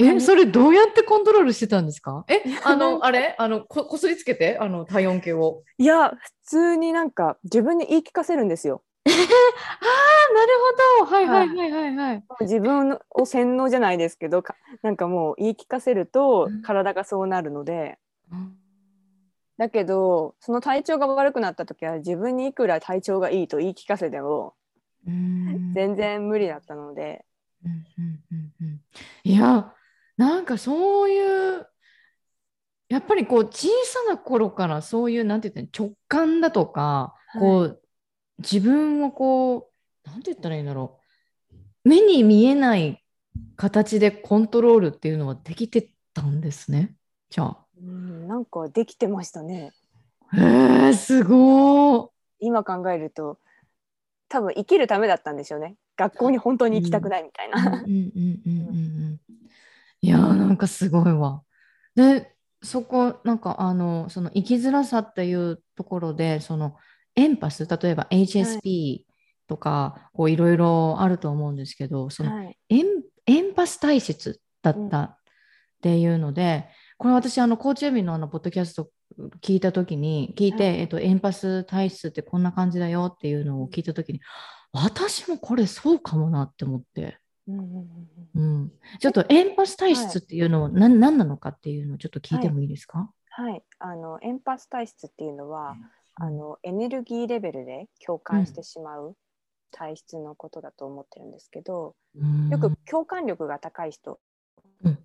[0.00, 2.24] え、それどうやってコントロールしてたんですか？
[2.28, 3.34] え、あの、あれ？
[3.38, 5.62] あのこ、こすりつけて、あの、体温計を。
[5.76, 8.82] いや普通になんか自分に言い聞かせるんですよ。
[9.06, 9.14] ああ、
[10.34, 10.52] なる
[11.00, 11.16] ほど。
[11.16, 12.24] はいはいはいはいはい。
[12.40, 17.98] 自分を洗脳じゃないですけどかなんかもう言い聞かせるとうん体がそうなるので。
[19.56, 24.54] だけどその体調が悪くなった時は自分にいくら体調がいいと言い聞かせても
[25.04, 27.24] うん全然無理だったので、
[27.64, 28.80] うんうんうんうん
[29.24, 29.72] いや、
[30.18, 31.66] なんかそういう、
[32.88, 37.82] やっぱりこう小さな頃からそういう、なんて言った直感だとか、こう
[38.38, 39.70] 自分をこ
[40.04, 41.00] う、なんて言ったらいいんだろ
[41.84, 43.02] う、目に見えない
[43.56, 46.94] 形でコントロールっていうのはできてたんですね。
[47.30, 47.58] じゃあ。
[47.80, 49.72] うん、なんかできてましたね。
[50.32, 52.10] へえすごー。
[52.40, 53.38] 今考えると
[54.28, 55.76] 多分生きるためだったんでしょうね。
[55.96, 57.82] 学校に本当に行きたくないみたいな。
[60.00, 61.42] いやーなんかすごいわ。
[61.94, 66.76] でそこなんかあのその生きづらさっていうところでその
[67.16, 69.00] エンパス例えば HSP
[69.48, 72.86] とか、こういろいろあると思うんですけどそのはい、エン
[73.26, 75.16] エンパス体質だったっ
[75.82, 78.90] ていうので、これ私あのコーチエビのあのポッドキャスト
[79.40, 84.20] 聞いた時に聞いて、はいえっと、エンパス体質ってこんな感じだよっていうのを聞いた時に
[84.72, 87.18] 私もこれそうかもなって思って。
[87.48, 87.86] うんうんうん
[88.34, 88.60] うん。
[88.60, 95.90] うん、ちょっとエンパス体質っていうのは何,、何なのかっていうのをちょっと聞いてもいいですか、はい、あのエンパス体質っていうのは、うん。
[96.20, 99.16] あのエネルギーレベルで共感してしまう
[99.70, 102.48] 体質のことだと思ってるんですけど、うん。
[102.48, 104.18] よく共感力が高い人、
[104.82, 104.98] うん。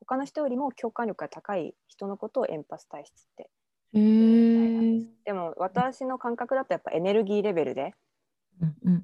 [0.00, 3.50] 他の人よりも共感力が高い人のことをエンパス体質って
[3.94, 5.04] へー。
[5.24, 7.94] でも私の感覚だとやっぱエネルギーレベルで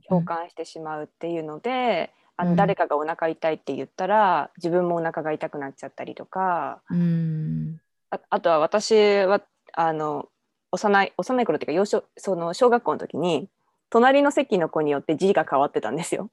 [0.09, 2.51] 共感してしまうっていうので、あうん。
[2.53, 7.81] の誰かがお腹痛いって言ったら自分もお腹が痛くなっちゃったりとかうん。
[8.11, 9.43] ああとは私は
[9.75, 10.31] あの
[10.73, 13.49] 幼い幼い頃っていうか幼少その小学校の時に
[13.91, 16.31] 隣の席の子によって字が変わってたんですよ。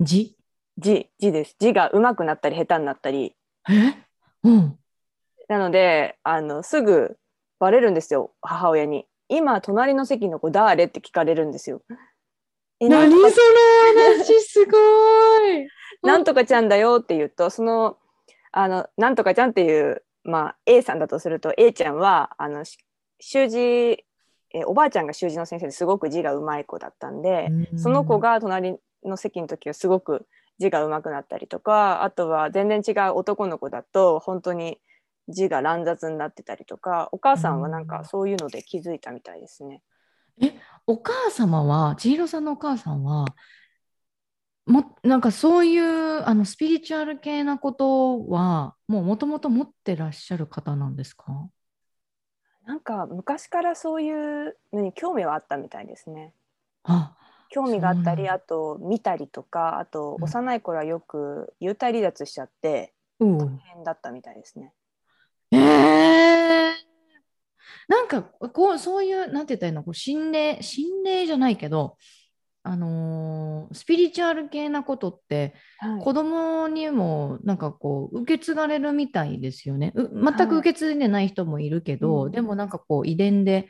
[0.00, 0.36] 字？
[0.76, 1.56] 字字です。
[1.58, 3.34] 字が上手くなったり下手になったり。
[3.70, 3.94] え？
[4.42, 4.78] うん。
[5.48, 7.16] なのであのすぐ
[7.60, 9.06] バレるんですよ母親に。
[9.28, 10.84] 今隣の席の子誰？
[10.84, 11.82] って聞かれるんですよ。
[12.84, 14.78] え何その話すご
[15.50, 15.68] い。
[16.02, 17.96] なんとかちゃんだよって言うとその
[18.52, 22.78] あのなんとかちゃんっていう、まあ、A さんだとすると A ちゃんはあのし
[23.20, 24.04] 習字
[24.54, 30.26] えおばあちゃんが習字の先生ですごく字がうまい子だったんで、その子が隣の席の時はすごく
[30.58, 34.78] 字がうまくなったりとかあとは全然違う男の子だと本当に
[35.28, 39.82] 字が乱雑になってたりとかお母さんはなんかそういうので気づいたみたいですね。
[40.86, 43.26] お母様は千尋さんのお母さんは
[44.66, 51.48] もなんかそういうあのスピリチュアル系なことはもうもともと持ってらっしゃる方なんですか？
[52.66, 56.32] なんか昔からそういうのに興味はあったみたいですね。
[56.84, 57.14] あ
[57.50, 60.24] 興味があったりあと見たりとかあとうん。
[60.24, 63.38] 幼い頃はよく幽体離脱しちゃってうん。
[63.38, 64.72] 大変だったみたいですね。
[65.50, 66.72] えー、
[67.88, 69.82] なんかこうそういうなんて言ったらいいの？
[69.82, 71.96] こう心霊心霊じゃないけど
[72.62, 76.00] あのースピリチュアル系なことってはい。
[76.00, 79.92] 子供にもなんかこう受け継がれるみたいですよね。
[79.94, 82.32] う全く受け継いでない人もいるけど、うん。
[82.32, 83.68] でもなんかこう遺伝で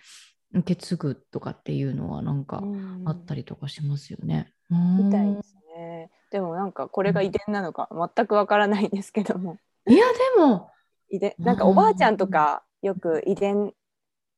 [0.53, 3.03] 受け継ぐとかっていうのはなんかうん。
[3.07, 4.53] あったりとかしますよね。
[4.71, 6.11] みたいうんですね。
[6.31, 9.57] でもなんかこれが遺伝なのか全くわからないんですけども。
[9.89, 10.05] いや
[10.37, 10.71] でも
[11.11, 13.73] 遺伝なんかおばあちゃんとかよく遺伝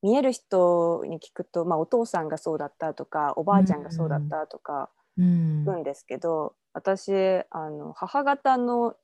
[0.07, 4.89] 見える人に聞くと、まあ、お父さんがそうだったとかおばあちゃんがそうだったとか
[5.19, 5.65] うん。
[5.67, 7.11] 聞くんですけど、私
[7.51, 8.95] あの母方の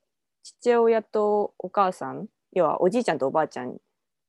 [0.43, 3.77] 父親とお母さん要はおじいちゃんとおばあちゃん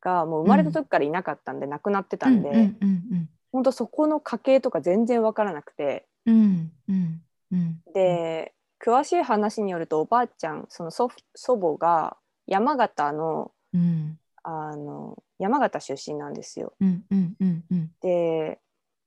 [0.00, 8.52] がもう生まれた時からいなかったんで、亡くなってたんで、うんうんうん本当そこの家系とか全然わからなくてうんうんうんで
[8.84, 12.16] 詳しい話によるとおばあちゃんその祖母が
[12.48, 16.74] 山形のうんあの山形出身なんですよ。
[16.80, 17.90] うんうんうんうん。
[18.00, 18.61] で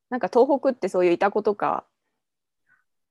[0.10, 1.86] なんか東北ってそういういた子とか。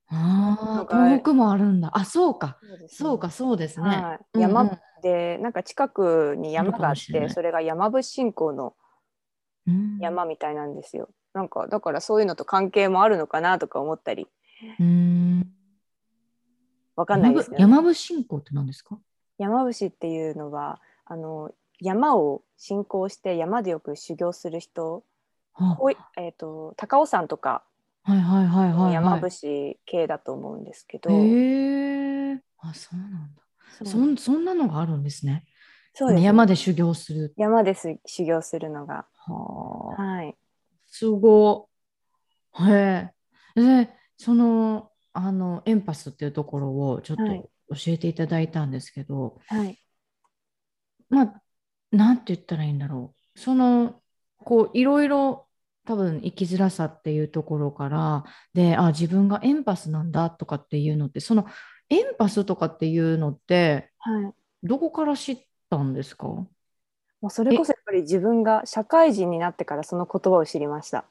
[0.09, 1.89] あ東北もあるんだ。
[1.97, 2.59] あそうか。
[2.87, 3.19] そうね。
[3.19, 3.89] かそうですね。
[3.89, 4.19] はい。
[4.35, 4.49] うんうん。
[4.49, 8.75] 山でなんか近くに山があってそれが山伏信仰の
[9.65, 9.97] うん。
[9.99, 11.09] 山みたいなんですよ。
[11.33, 14.27] なんかだからそういうのと関係もあるのかなとか思ったり。
[14.79, 15.53] うん。
[16.95, 18.97] わかんないですけど、ね、山伏信仰って何ですか？
[19.37, 25.03] 山伏っていうのはあの山を信仰して山でよく修行する人
[25.53, 27.63] あほいえー、と高尾山とか
[28.03, 28.93] はいはいはいはい、はい。
[28.93, 32.41] 山伏系だと思うんですけど、へえ。
[32.59, 33.41] あそうなんだ。
[33.77, 35.43] そうそんそんなのがあるんですね。
[35.93, 37.33] そうですね山で修行する。
[37.35, 40.01] 山です修行するのがはあ。
[40.01, 40.35] はい
[40.85, 41.67] すご
[42.59, 42.63] い。
[42.63, 43.11] へ
[43.55, 43.61] え。
[43.61, 49.77] で、その、あの、エンパスっていうところをちょっとはい教えていただいたんですけど、はい
[51.09, 51.41] まあ、
[51.91, 53.39] なんて言ったらいいんだろう。
[53.39, 54.01] その、
[54.43, 55.47] こう、いろいろ
[55.85, 61.45] 多分生きづらさっていうところから、で、あ、自分がエンパスなんだとかっていうのって、その、
[61.89, 64.33] エンパスとかっていうのって、はい
[64.63, 65.37] どこから知っ
[65.69, 66.27] たんですか？
[66.27, 66.47] も
[67.21, 71.05] うそれこそやっぱり自分が社会人になってからその言葉を知りました。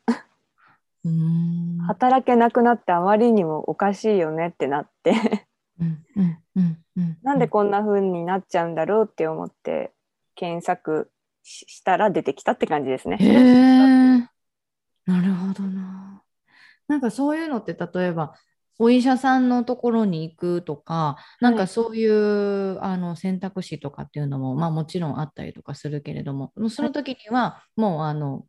[1.04, 1.78] うーん。
[1.86, 5.46] 働けなくなってあまりにもおかしいよねってなって
[5.80, 9.92] うんうんうんうんなんでこんな風になっちゃうんだろうって思って
[10.36, 11.10] 検索
[11.42, 13.16] ししたら出てきたって感じですね。
[13.20, 14.18] へえ
[15.10, 16.22] なるほどな。
[16.86, 18.34] なんかそういうのって例えば
[18.78, 28.46] お医者さんのところに行くとか、なんかそういうあの選択肢とかっていうのも、まあもちろんあったりとかするけれども、もうその時にはもうあの、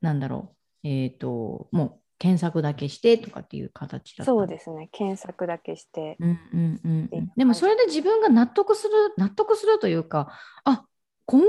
[0.00, 4.32] なんだろう、えっ、と、もう検索だけしてとかっていう形だった。
[4.32, 4.88] そうですね。
[4.90, 10.32] 検索だけして、うんうんうんでもそれで自分が納得する納得するというか
[10.64, 10.84] あ
[11.30, 11.44] こうい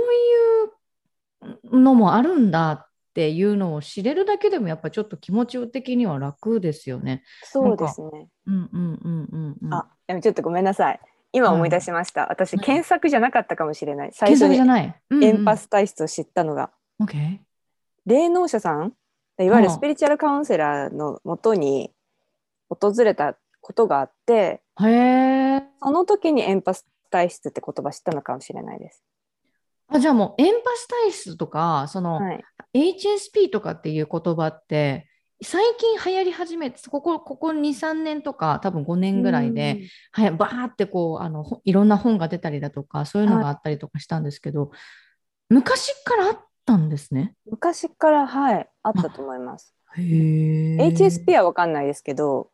[1.71, 7.23] うのもあるんだっていうのを知れるだけでもやっぱちょっと気持ち的には楽ですよね。
[7.43, 8.27] そうですね。
[8.45, 9.73] うんうんうんうんうん。
[9.73, 10.99] あでもちょっとごめんなさい
[11.32, 15.01] 今思い出しました、私うん検索じゃなかったかもしれない最初にじゃない？
[15.11, 15.55] うんうんエンパ。
[15.55, 16.71] ス体質を知ったのが、
[17.01, 17.38] OK。
[18.05, 18.93] 霊能者さん？
[19.41, 21.93] いわゆるはあスピリチュアルカウンセラーのもとに
[22.69, 25.63] 訪れたことがあってへえ。
[25.82, 29.01] その時にエンパス体質って言葉知ったのかもしれないです。
[29.91, 32.31] あじゃあもうエンパス体質とかその、は
[32.73, 35.07] い、HSP とかっていう言葉って
[35.41, 44.71] 最近流行り始めてここここ23年とか多分5年ぐらいで、はやバーってこうあのほいろんな本が出たりだとかそういうのがあったりとかしたんですけど、
[45.47, 47.35] 昔からあったんですね？
[47.45, 49.73] うん昔からはいあったと思います。
[49.97, 52.49] HSP は分かんないですけど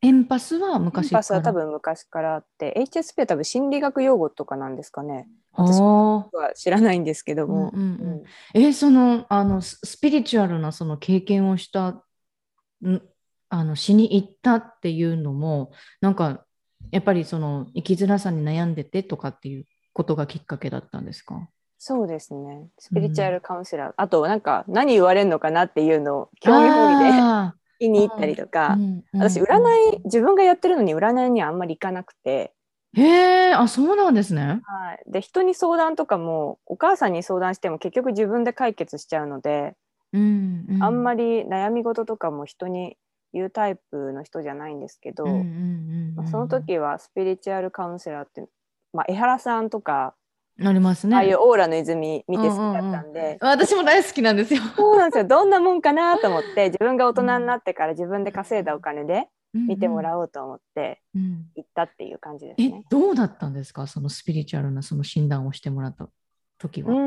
[0.00, 1.18] エンパスはエン昔から？
[1.18, 5.28] パスは多分昔からあって HSP は多分心理学用語とかなんですかね。
[5.54, 7.70] あ私は知らないんですけども。
[7.74, 8.10] うんうんうん。
[8.12, 8.24] うん。
[8.54, 12.02] えそのあのススピリチュアルなその経験をしたん
[13.48, 16.44] あのしに行ったっていうのもなんか
[16.92, 21.48] やっぱりその生きづらさに悩んでてとかっていうことがきっかけだったんですか？
[21.80, 22.68] そうですね。
[22.78, 29.58] スピリチュアルカウンセラー、あとなんか何言われるのかなっていうのを興味本位であ聞きに行ったりとーか、うんうん私占
[29.94, 32.52] い自分がやってるのに占いにはあんまり行かなくて、
[32.94, 34.60] へえあそうなんですね。
[34.64, 39.74] はい、で人に相談とかもお母さんに相談しても結局自分で解決しちゃうので、
[40.12, 42.96] うんうん、あんまり、り悩み事とかも人に
[43.32, 46.14] 言うタイプの人じゃないんですけど、うんうんうんうん。
[46.16, 48.46] まあ、その時はスピリチュアルカウンセラーって、
[48.92, 50.14] まあ、江原さんとか、
[50.60, 51.14] ありますね。
[51.14, 54.62] ああいうオーラの泉見て好きだったんで、私も大好きなんですよ。
[54.76, 61.46] そうなんですよどんなもんかなと思って 自分が大人になってから自分で稼いだお金で見てもらおうと思ってうんうん。
[61.54, 62.82] 行ったっていう感じですえね。
[62.90, 63.86] どうだったんですか？
[63.86, 66.08] そのスピリチュアルなその診断をしてもらった
[66.58, 66.94] 時うは。
[66.94, 66.98] ー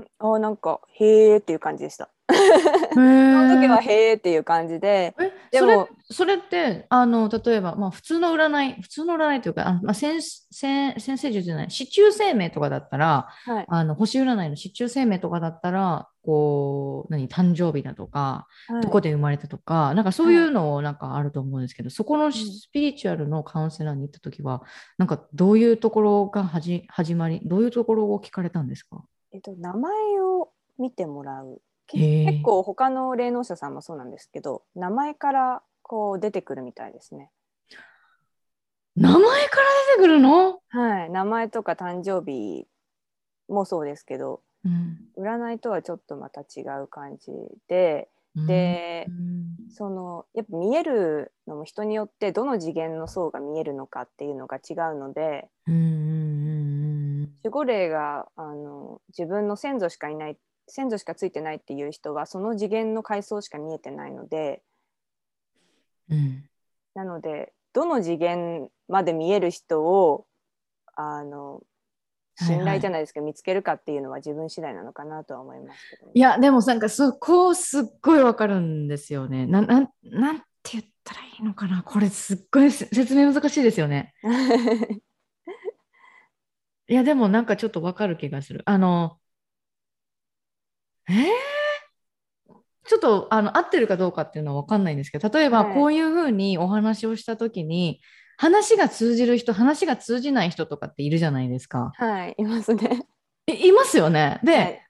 [0.00, 2.08] んあなんかへーっていう感じでした。
[2.90, 5.14] そその時はへーっていう感じで。
[5.18, 13.64] えそれでもそれってあの例えば、まあ、普通の占い普通の占いというかあ、まあ、先先先生術じゃない市中生命とかだったらはい。
[13.68, 18.82] あの星占いの市中生命とかだったらこう何誕生日だとか、はい。
[18.82, 24.62] どこで生まれたとかなんかそういうのをなんかあると思うんですけど、そこのスピリチュアルのカウンセラーに行った時は
[24.98, 29.02] なんかどういうところがはじ始まりどういうところを聞かれたんですか？
[29.32, 31.62] えっと、名前を見てもらう
[31.92, 37.30] 結構他の霊能者さんもそうなんですけど名前からこう出てくるみたいですね。
[38.96, 39.62] 名前から
[39.96, 42.66] 出てくるの、はい、名前とか誕生日
[43.48, 44.98] もそうですけどうん。
[45.16, 47.32] 占いとはちょっとまた違う感じ
[47.68, 49.70] ででうん。
[49.70, 57.20] そのやっぱ見えるのも人によってどの次元の層が見えるのかっていうのが違うのでうん。
[57.42, 60.36] 守護霊があの自分の先祖しかいない
[60.70, 64.62] 先祖しかついてないっていう人はその次元の階層しか見えてないので
[66.08, 66.44] うん
[66.94, 70.26] なのでどの次元まで見える人を
[70.94, 71.66] あのはいはい
[72.42, 79.46] 信頼じゃないですけど、見つけるかっていうのは自分次第なのかなとは思いますけど、ね、いやでもなんかそこすっごいわかるんですよね。
[79.46, 84.14] ななんなんて言ったらいいのかなこれすっごいせ説明難しいですよね。
[86.88, 88.62] いやでもなんかちょっとわかる気がする。
[88.64, 89.18] あの
[91.08, 91.16] えー？
[92.86, 98.00] ちょっとあの合ってるかどうかっていうのはわかんないんですけど例えばはいこういうふうにお話をした時に
[98.36, 101.92] 話が通じる人話が通じない人とかっているじゃないですか。
[101.94, 103.06] はいいますね。
[103.46, 104.40] いいますよね。
[104.42, 104.86] で、はい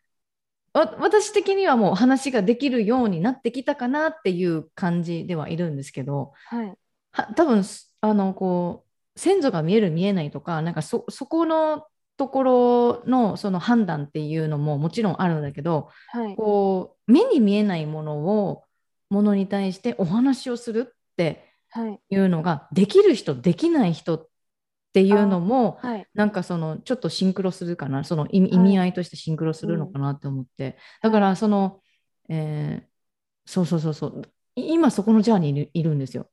[0.72, 6.74] わ私的にはもう話ができるようになってきたかなっていう感じではいるんですけどはい
[7.12, 11.86] は多分すあのこう先祖が見える見えないとかなんかそそこの
[12.20, 16.36] ところのその判断っていうのももちろんあるんだけどはい。
[16.36, 18.64] こう目に見えないものを
[19.08, 21.98] ものに対してお話をするってはい。
[22.10, 24.28] いうのができる人できない人っ
[24.92, 26.06] ていうのもはい。
[26.12, 31.80] なんかそのちょっとシンクロするかなその意味,、合いとしてシンクロするのかなって思って、だからその、
[32.28, 32.90] えー
[33.46, 34.22] そうそうそうそう。
[34.54, 36.28] い今そこのジャーにいるいるんですよ。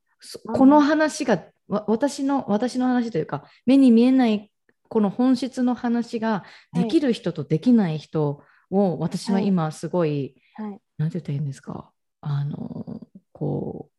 [0.54, 4.52] この話がわ私の私の話というか目に見えない
[4.88, 10.80] この本質の話ができる人とできない人を私は今すごい、はい。
[10.98, 11.90] なんて言ったらいいんですか？
[12.20, 13.00] あの
[13.32, 13.90] こ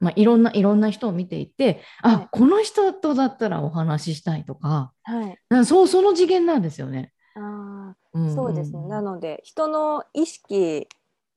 [0.00, 2.28] う、まあ、いろんないろんな人を見ていてあ、はい。
[2.30, 5.64] この人とだったらお話ししたいとかはい。
[5.64, 7.12] そうその次元なんですよね。
[7.34, 8.26] あうん。
[8.26, 10.88] ーそうですね、んなので人の意識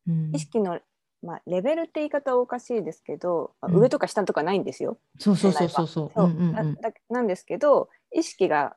[0.07, 0.31] うん。
[0.33, 0.79] 意識の、
[1.21, 3.79] まあ、レベルって言い方はおかしいですけど、まあうん。
[3.79, 4.97] 上とか下とかないんですよ。
[5.19, 6.11] そうそうそうそうそう。
[6.13, 6.25] そう。
[6.25, 6.77] うんうんうん。
[7.09, 8.75] なんですけど意識が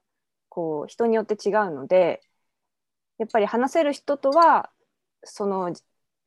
[0.55, 2.20] こう人によって違うので
[3.16, 4.68] やっぱり話せる人とは
[5.24, 5.72] その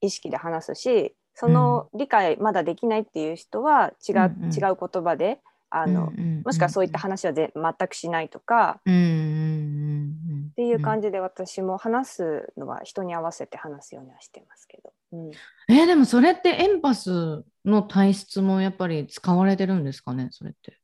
[0.01, 4.51] 意識で話すしその理解まだできないっていう人は違う,、うんうん。
[4.51, 14.93] 違う言葉であの、うんうんうんもしくはそういった話はぜ全くしないとかうんうんうんうんっていう感じ、じで私も話すのは人に合わせて話すようにはしてますけど。
[15.11, 15.31] うん。
[15.67, 20.79] えーでもそれってエンパスの体質もやっぱり使われてるんですかねそれって。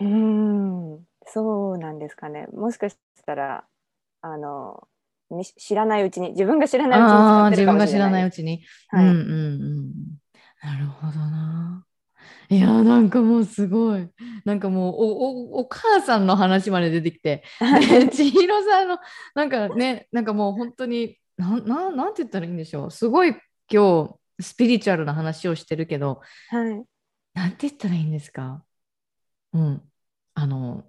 [0.00, 2.46] うーんそうなんですかね。
[2.52, 3.64] もしかしたら
[4.22, 4.88] あの
[5.30, 8.10] み知らないうちに自分が知らないうちにああー自使ってるか分が知らな。
[8.10, 8.62] ないうちに。
[8.88, 9.24] はいうんうんう
[9.82, 9.92] ん。
[10.62, 11.84] なるほどな。
[12.50, 14.08] いやなんかもうすごい
[14.46, 18.98] なんかもうおおお母さんの話まで出てきてで千尋さんの
[19.34, 23.36] なんかねなんかもう本当になんなんなんて言ったらいいんでしょうすごい
[23.70, 24.08] 今
[24.38, 26.84] 日スピリチュアルな話をしてるけどはい。
[27.34, 28.64] なんて言ったらいいんですか？
[29.52, 29.82] うん。
[30.34, 30.84] あの、ん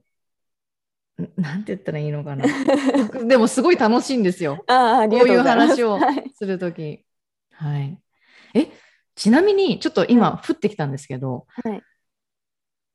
[1.36, 2.45] なんて言ったらいいのかな。
[3.28, 4.63] でもすごい楽しいんですよ。
[4.67, 5.07] あ。
[5.09, 7.05] こういう話をはいするとき。
[7.51, 8.01] はい。
[8.53, 8.72] え、
[9.15, 11.84] ちなみに、ちょっと今、降ってきたんですけど、はい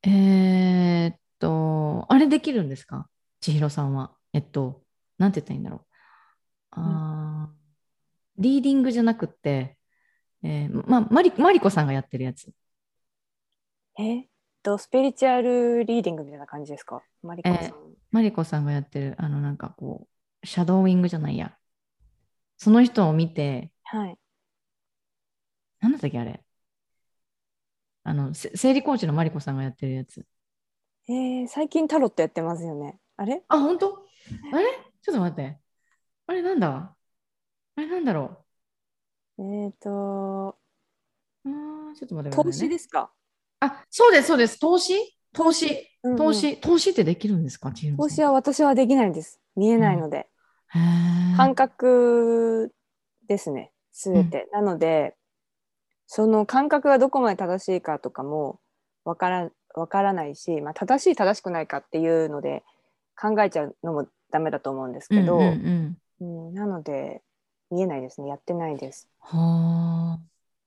[0.07, 3.09] えーっと、あれできるんですか？
[3.41, 4.15] 千尋さんは。
[4.33, 4.83] えっと、
[5.19, 5.81] なんて言ったらいいんだろう。
[6.73, 7.55] あー
[8.37, 9.79] リーディングじゃなくって、
[10.43, 12.51] えーま、マリマリコさんがやってるやつ。
[13.97, 14.27] えっ
[14.63, 17.03] と、スピリチュアルリーディングみたいな感じですか？
[17.23, 17.59] マリコさん。
[17.63, 17.73] え
[18.15, 20.07] マリコさんがやってる、あの、なんかこ
[20.41, 21.59] う、シャドーイングじゃないや。
[22.57, 24.17] その人を見て、はい。
[25.81, 26.41] なんだったっけ、あれ。
[28.05, 30.25] あの、せ生理コーチのマリコさんがやってるやつ。
[31.09, 33.01] えー、最近タロットやってますよね。
[33.17, 33.43] あれ？
[33.49, 34.07] あ、本当？
[34.53, 34.65] あれ？
[35.03, 35.59] ちょっと待って。
[36.29, 36.95] あれなんだ？
[37.75, 38.45] あれなんだろ
[39.41, 40.57] えっ、と、
[41.45, 42.53] うあーちょっと待ってくだ投。
[42.53, 43.11] 資ですか？
[43.59, 44.61] あ、そうです、そうです。
[44.61, 44.95] 投資？
[45.35, 47.73] 投資うんうん投資、投資ってできるんですか？
[47.97, 49.41] 投資は私はできないです。
[49.57, 50.29] 見えないので。
[50.69, 52.73] へー感覚
[53.27, 53.73] ですね。
[53.91, 54.49] すべて。
[54.53, 55.17] なので、
[56.07, 58.61] その感覚がどこまで正しいかとかも
[59.05, 62.63] わからわからないし、まあ、正しい正しくないかっていうので
[63.19, 65.49] 考えちゃうのもダメだと思うんですけど、うんうん
[66.21, 67.23] うんうんなので
[67.71, 69.09] 見えないですねやってないです。
[69.21, 70.21] はあ。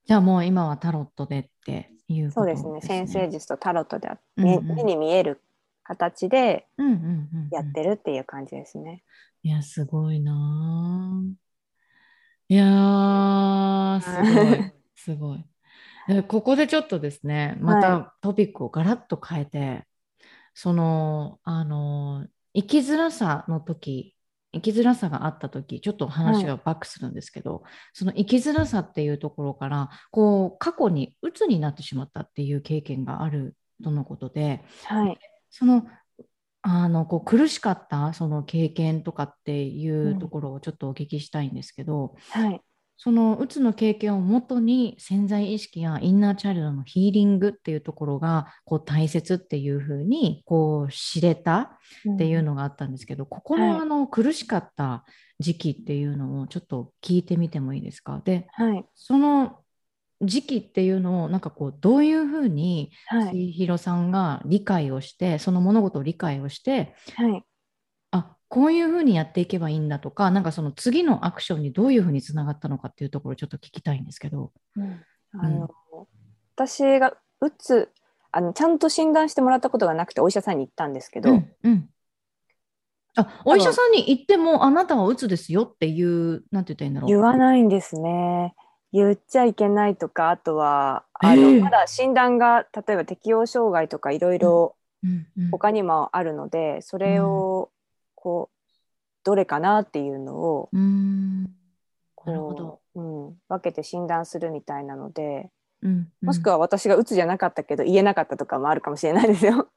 [0.04, 5.40] じゃあもう今はタロットでっていうことそうですね先生術とタロットであうんうん目目に見える
[5.84, 9.02] 形でうんうんうんうんやってるっていう感じですね。
[9.42, 11.48] いや、すごいなあ。
[12.50, 15.44] いやー、 すごい、すごい。
[16.08, 19.86] でここでちょっとですね、またトピックをガラッと変えて、
[20.54, 24.16] その、あの、生きづらさの時、
[24.52, 35.18] 生きづらさがあった時、ちょっと話がバックするんですけど、その生きづらさっていうところから、こう、過去に鬱になってしまったっていう経験があるとのことで、はい。
[35.50, 35.86] その
[36.62, 42.60] あのこう苦しかったその経験とかっていうところをちょっとお聞きしたいんですけど、はい。
[43.00, 51.78] そのうつの経験をもとに潜在意識やインナーチャイルドのヒーリングっていうところがこう大切っていうふうにこう知れた
[52.12, 55.04] っていうのがあったんですけど、ここはいのあの苦しかった
[55.38, 58.20] 時期っていうのをちょっと聞いてみてもいいですか？
[58.24, 58.84] ではい。
[58.96, 59.60] その
[60.20, 63.30] 時期っていうのをなんかこうどういうふうにはい。
[63.30, 67.44] 千尋さんが理解をしてその物事を理解をしてはい。
[68.48, 74.52] あこういうふうにやっていけばいいんだとかなんかその次のアクションにどういうふうにつながったのかっていうところをちょっと聞きたいんですけど。
[74.76, 75.00] うん。
[75.34, 75.68] あの、
[76.56, 77.90] 私がうつ
[78.32, 81.88] あのちゃんと診断してもらったことがなくてお医者さんに行ったんですけど、うんうん。
[83.16, 87.08] あお医者さんに行ってもあなたはうつですよっていうなんて言ったらいいんだろう。
[87.08, 88.54] 言わないんですね。
[88.92, 95.50] 言っちゃいけないとかあとはあの、ええまだ診断が例えば適応障害とかいろいろうんうん。
[95.50, 97.70] 他にもあるので、それを
[98.20, 98.58] こう
[99.24, 102.80] どれかなっていうのをなるほこど。
[102.94, 105.50] う、うん、分けて診断するみたいなので
[105.82, 106.26] うんうん。
[106.26, 109.68] もしくは私がうつじゃなかったけど言えなかったとかもあるかもしれないですよ。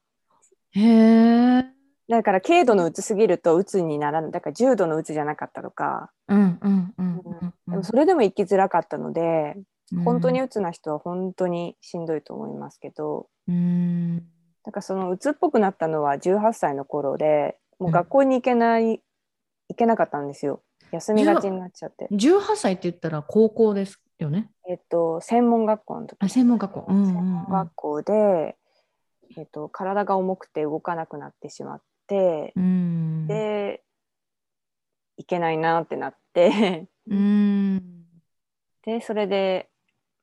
[0.72, 1.64] へえ。
[2.08, 9.54] だから軽度のうつすぎるとうつにならないだから重度のうつじゃなかったとか、うんうんうんうんでもそれでも生きづらかったので、
[9.92, 10.04] うん。
[10.04, 14.18] 本当にうつな人は本当にしんどいと思いますけど、うーん。
[14.64, 19.02] だからその鬱っぽくなったのは18歳の頃でもう学校に行けない、
[19.68, 24.50] 行けなかったんですよ休みがちになっちゃって18歳って言ったら高校ですよね？
[24.68, 26.86] えっと専門学校の時あ専門学校。
[26.88, 28.56] うんうんうん専門学校で、
[29.36, 33.26] えっと、体が重くて動かなくなってしまって、うん。
[33.26, 33.82] で
[35.16, 38.04] いけないなってなってうん。
[38.84, 39.70] でそれで、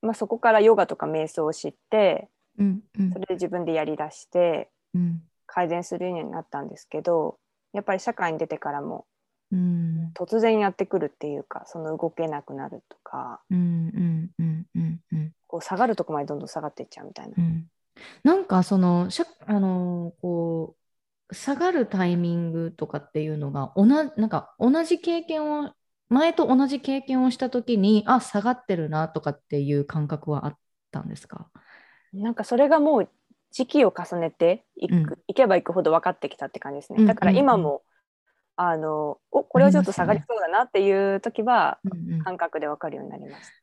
[0.02, 7.40] まあ、そこからヨガとか瞑想を知ってうんうんそれで自分でやりだしてうん改善するようになったんですけど
[7.74, 9.06] やっぱり社会に出てからも
[9.52, 10.12] うん。
[10.14, 15.32] 突然やってくるっていうかその動けなくなるとかうんうんうんうんうん。
[15.48, 17.34] こう下がるとこまでどんどん下がっていっちゃうみたいな。
[17.38, 17.42] う。
[17.42, 17.68] ん。
[18.24, 20.76] なんかそのしゃあのこ
[21.32, 25.72] う下がるタイミングとかっていうのが同じなんか同じ経験を
[26.10, 30.58] 前と同じ経験をした時にあ下がってるなとかっていう感覚はあっ
[30.92, 31.50] たんですか？
[32.14, 33.10] なんかそれがもう
[33.52, 37.00] 時期を重ねていく、うんいけばいくほど分かってきたって感じですね。
[37.00, 37.84] うんだから今も、
[38.56, 43.54] あのおこれはちょっと下がりそうだなっていう時はうんうん感覚で分かるようになりました。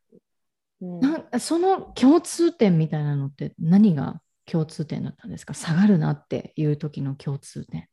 [0.81, 5.53] うんなんその共通点みたいなのって何が共通点だったんですか？
[5.53, 7.87] 下がるなっていう時の共通点。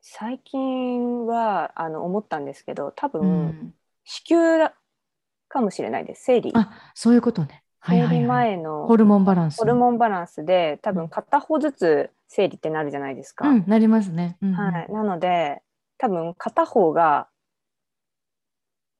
[0.00, 3.74] 最近はあの思ったんですけど多分、うん
[4.04, 4.74] 子宮
[5.48, 6.50] かもしれないです生理。
[6.54, 7.62] あそういうことね。
[7.84, 9.58] はい生理前のホルモンバランス。
[9.58, 10.96] ホルモンバランスで多うん。
[10.96, 13.48] 分片方ずつ生理ってなるじゃないですか。
[13.48, 14.36] うん、なりますね。
[14.40, 14.54] うんうん。
[14.54, 15.62] はい、なので
[15.98, 17.26] 多分片方が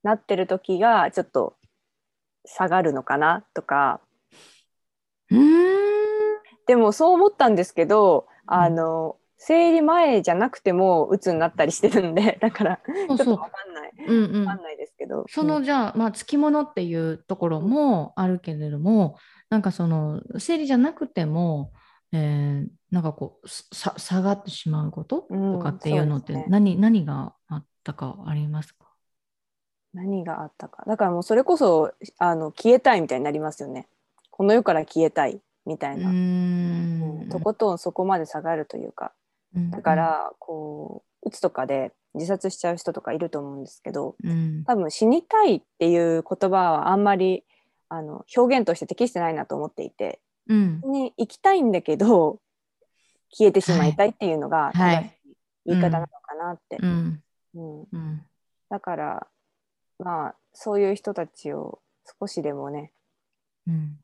[0.02, 1.54] なってる時がちょっと
[2.44, 3.44] 下がるのかな？
[3.54, 4.00] とか。
[5.30, 5.42] うーん。
[6.66, 8.54] でもそう思ったんですけど、うん。
[8.54, 13.38] あの生理前じゃなくても鬱になったりしてるんで だからちょっとわ。
[13.38, 13.92] かんない。
[14.06, 14.46] うんうん。
[14.46, 19.16] わかんないですけど、そのじゃあ、まあ、つきものっていうところもあるけれども、
[19.50, 21.72] なんかその生理じゃなくても、
[22.12, 26.50] えーなんかこうさ下がってしまうことうんとかっていうのってそうですね。
[26.50, 28.86] 何,、何があったかありますか？
[29.94, 30.84] 何があったか。
[30.86, 33.88] だからもうそれこそあの消えたいみたいになりますよね。
[34.30, 36.10] この世から消えたいみたいな、
[37.30, 39.12] とことんそこまで下がるというか
[39.54, 44.64] だか、らこううつとかで自殺しちゃう人とかいると思うんですけどうん。
[44.64, 47.44] 多分死にたいっていう言葉はあんまり
[47.88, 50.80] あの表現として適してないなと思っていてうん。
[50.84, 52.40] に生きたいんだけど
[53.30, 54.96] 消えてしまいたいっていうのがはい。
[54.96, 55.36] 正しい
[55.66, 57.22] 言い方なのかなって、うん。
[57.54, 57.80] うん。
[57.92, 58.22] うん。
[58.68, 59.26] だから
[59.98, 61.80] まあそういう人たちを
[62.20, 62.92] 少しでもね
[63.66, 63.98] うん。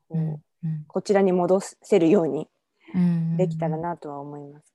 [0.87, 2.47] こちらに戻せるように
[2.95, 3.37] うん。
[3.37, 4.68] できたらなとは思います。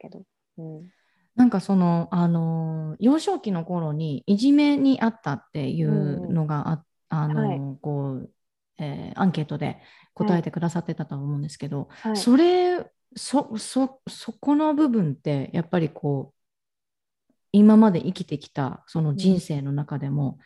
[0.65, 0.91] うん。
[1.37, 7.79] なんかその、あの幼少期の頃にいじめにあったっていうのがあ,、あのはい。
[7.81, 8.31] こう
[8.79, 9.81] えーアンケートで
[10.15, 12.17] 答えてくださってたと思うんですけど、はい。
[12.17, 12.85] それ
[13.17, 20.39] そそそこの部分ってやっぱりこう今まで生きてきたその人生の中でも、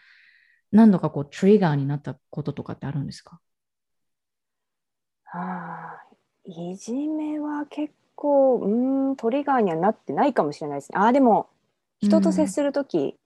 [0.71, 3.41] 何度かこうトリガーになったこととかってあるんですか？
[5.33, 10.99] あーいじめは結構うーんトリガーにはなってないかもしれないですね。
[10.99, 11.49] あーでも
[12.01, 13.17] 人と接する時、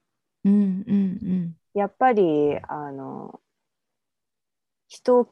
[0.44, 3.40] うんうんやっぱりあの
[4.88, 5.26] 人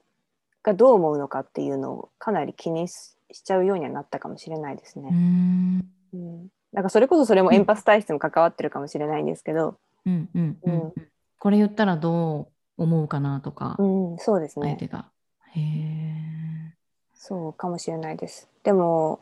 [0.63, 5.17] がどう思うのかっていうのをかなり気にししちゃうようにはなったかもしれないですうんうね。
[5.17, 5.85] ん
[6.15, 10.93] うんなんかそれこそそれもエンパス体質も関わってるかもしれないんですけど、うんうんうんうん
[11.39, 12.49] これ言ったらど
[12.79, 14.69] う思うかなとか、うん、そうですね。
[14.69, 15.11] 相手が。
[15.53, 16.75] へえ。
[17.15, 18.49] そうかもしれないです。
[18.63, 19.21] でも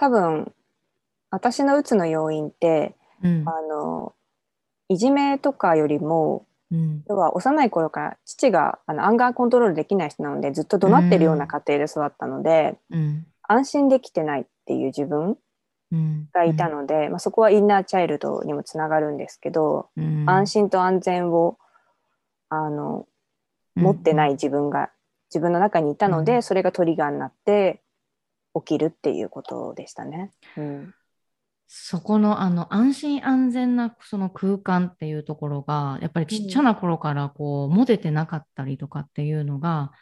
[0.00, 0.50] 多分
[1.30, 3.44] 私のうつの要因ってうん。
[3.46, 4.14] あの
[4.88, 7.04] いじめとかよりもうん。
[7.06, 13.26] 要は幼い頃から父があのアンガーコントロールできない人なのでずっと怒鳴ってるような家庭で育ったので、うん。
[13.42, 15.36] 安心できてないっていう自分
[15.92, 16.28] うん。
[16.32, 20.24] がいたので、まあ、そこはインナーチャイルドにもつながるんですけど、うん。
[20.26, 21.58] 安心と安全を
[22.48, 23.06] あの
[23.74, 24.90] 持ってない自分が
[25.28, 26.42] 自分の中にいたので、うん。
[26.42, 27.82] それがトリガーになって
[28.54, 30.32] 起きるっていうことでしたね。
[30.56, 30.94] うん。
[31.72, 39.92] そこのあの安心安全なその空間っていうところがやっぱりちっちゃな頃からこう持ててなかったりとかっていうのが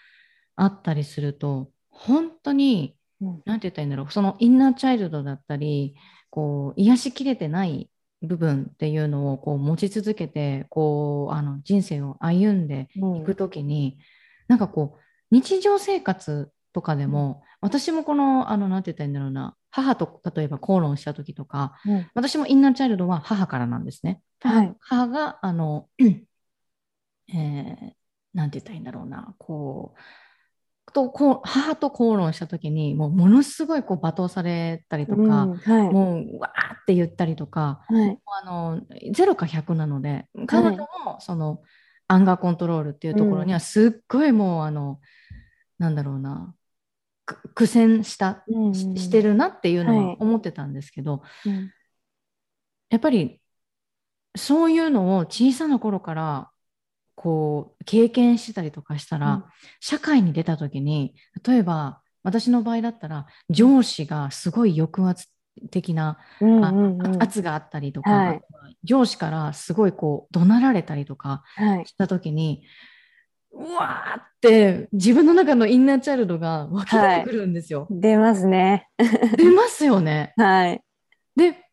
[0.56, 3.42] あったりすると本当にうん。
[3.44, 5.94] なんて言ったらいいんだろうそのインナーチャイルドだったり
[6.30, 7.90] こう癒しきれてない
[8.22, 13.98] 部分っていうのをこう持ち続けてこうあの人生を歩んでうんいくときに、
[14.48, 22.06] なんかこう日常生活とかでも、私もこのあのなんて言ったらいいんだろうな母と例えば口論した時とかうん。
[22.14, 24.20] 私もインナーチャイルドは母からなんですね。
[24.40, 24.74] はい。
[24.80, 25.88] 母があの、
[27.32, 27.98] えー
[28.34, 35.56] なんて言ったらいいんだろうなこうとこう母と口論した時にもうものすごいこう罵倒されたりとか、うん。
[35.56, 35.92] はい。
[35.92, 38.18] もうわーって言ったりとかはい。
[38.42, 38.80] あの
[39.12, 41.62] 0か100なので彼女もその
[42.06, 45.00] アンガーコントロールっていうところにはすっごいもうあの
[45.78, 46.57] なんだろうなく
[47.54, 50.16] 苦戦したうんししてるなっていうのははい。
[50.20, 51.70] 思ってたんですけど、うん。
[52.90, 53.40] やっぱり
[54.36, 56.50] そういうのを小さな頃から
[57.14, 59.44] こう経験してたりとかしたら、うん。
[59.80, 61.14] 社会に出た時に
[61.46, 65.26] 例えば私の場合だったら上司がすごい抑圧
[65.70, 67.22] 的な、うんあうんうん。
[67.22, 68.40] 圧があったりとか、はい。
[68.84, 71.86] 上司からすごいこう怒鳴られたりとかはい。
[71.86, 72.62] した時に
[73.52, 77.86] うわーって自分の中のインナーチャイルドが湧き出てくるんですよ。
[77.90, 78.88] 出ますね。
[79.36, 80.32] 出ますよね。
[80.36, 80.82] はい。
[81.36, 81.64] で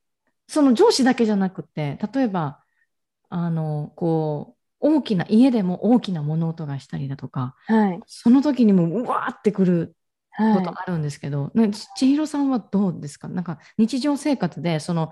[0.48, 2.60] その上司だけじゃなくて例えば
[3.30, 8.00] あのこう大きな家でも大きな物音がしたりだとかはい。
[8.06, 9.96] その時にもうわーってくる
[10.38, 10.72] こはいと。
[10.80, 13.28] あるんですけど、ねち千尋さんはどうですか？
[13.28, 15.12] なんか日常生活でその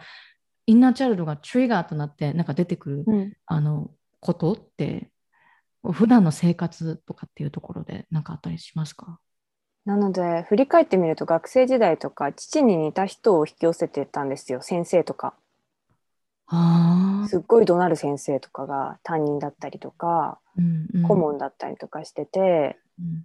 [0.65, 5.11] インナーチャイルドがトリガーとなってなんか出てくる、うんあのことって
[5.91, 9.19] 普段の生活とかっていうところで何かあったりしますか？
[9.85, 15.33] なので振り返ってみると学生時代とか父に似た人を引き寄せてたんですよ先生とか。
[16.47, 21.03] あすっごい怒鳴る先生とかが担任だったりとかうんうん。
[21.03, 22.77] 顧問だったりとかしてて、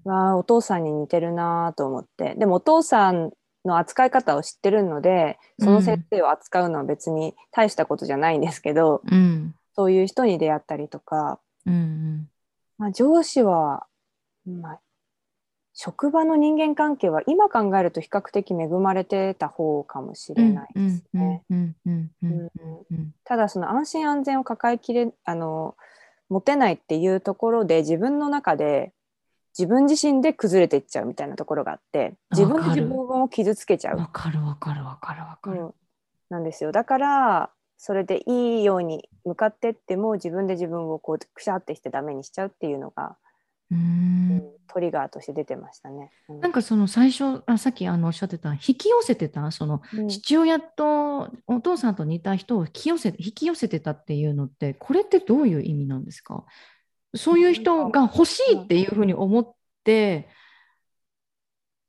[0.04, 0.10] うん。
[0.10, 2.34] わあお父さんに似てるなと思って。
[2.34, 3.30] でもお父さん
[3.64, 9.54] の扱い方を知ってるのでその先生を扱うのは別に大したことじゃないんですけど、うん。
[9.76, 12.28] そういう人に出会ったりとか、うんうん
[12.78, 13.86] まあ、上司は、
[14.46, 14.80] まあ、
[15.74, 21.44] 職場の人間関係は今考えると比較的恵まれてた方かもしれないですね。
[23.24, 25.76] ただその安心安全を抱えきれあの
[26.28, 28.92] 持てないっていうところで自分の中で
[29.56, 35.60] 自分自身で崩れていっちゃうみたいなところがあって自分で自分を傷つけちゃう、わかるわかるわかるわかる。
[35.60, 35.74] うん。
[36.28, 36.72] なんですよ。
[36.72, 43.16] だからそれでいいように向かってっても自分で自分をこうくしゃってしてダメにしちゃうっていうのが、
[43.70, 46.10] ううんんトリガーとして出てましたね。
[46.28, 56.44] うんなんかその最初あさっきあのおっしゃってた引き寄せてたそのうん父親とお父さんと似た人を引き寄せ引き寄せてたっていうのってこれってどういう意味なんですか？
[57.14, 59.54] そういう人が欲しいっていうふうに思っ
[59.84, 60.28] て、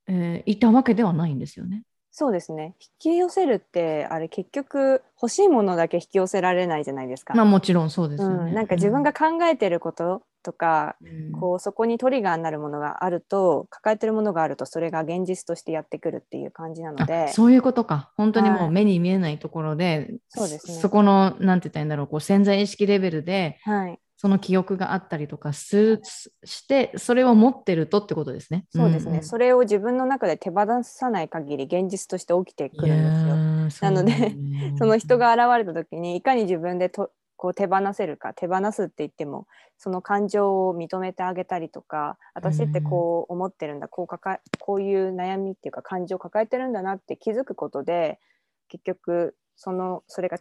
[0.08, 1.84] えーいたわけではないんですよね。
[2.12, 2.76] そうですね。
[2.80, 7.34] 引き寄せるってあれ結局欲しいものだけ引き寄せられないじゃないですか。
[7.36, 8.50] まあもちろんそうですよね。
[8.50, 11.32] うん、なんか自分が考えてることとか、うん。
[11.32, 18.12] こうそこにトリガーになるものがあると抱えてるものがあるとそれが現実としてやってくるっていう感じなのあでそういうことか。
[18.18, 18.68] 本当にもはい。
[18.68, 20.74] う目に見えないところで、そうですね。
[20.80, 22.08] そこのなんて言ったらいいんだろう。
[22.08, 28.66] こう潜在意識レベルではい、その記憶があったりとかするしてそれを持ってるとってことですね。
[28.70, 33.90] そうですね、んんそれを自分の中で手放さない限り現実として起きてくるんですよ。
[33.90, 39.48] なのでねその人が現れた時にいかに自分でとこう手放せるか手放すって言っても
[39.78, 48.20] その感情を認めてあげたりとか私ってこう思ってるんだこう抱えこういう悩みっていうか感情を抱えてるんだなって気づくことで
[48.68, 50.40] 結局そのそれが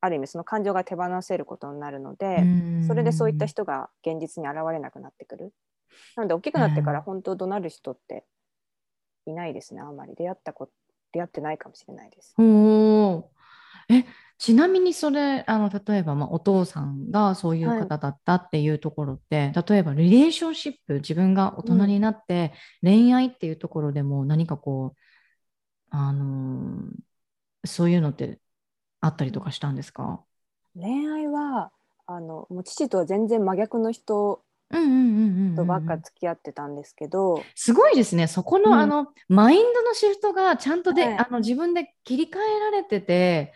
[0.00, 2.84] ある意味その感情が手放せることになるので、うん。
[2.86, 5.52] それでそういった人が現実に現れなくなってくる。
[6.16, 8.24] なので大きくなってから本当怒鳴る人って
[9.26, 9.80] いないですね。
[9.80, 10.70] あんまり出会ったこ
[11.12, 12.34] 出会ってないかもしれないです。
[13.88, 14.04] え
[14.38, 24.98] ちなみにそれあの例えば、まあ、お父さんがそういう方だったっていうところって、例えばリレーションシップ自分が大人になって、恋愛っていうところでも何かこう
[25.90, 27.10] あのー
[27.64, 28.38] そういうのって
[29.00, 30.20] あったりとかしたんですか？
[30.74, 31.70] 恋愛は
[32.06, 34.42] あのもう父とは全然真逆の人
[35.56, 38.26] とばっか付き合ってたんですけど、すごいですね。
[38.26, 43.52] そこの、うんあのマインドのシフトがちゃんとで、はいあの自分で切り替えられてて、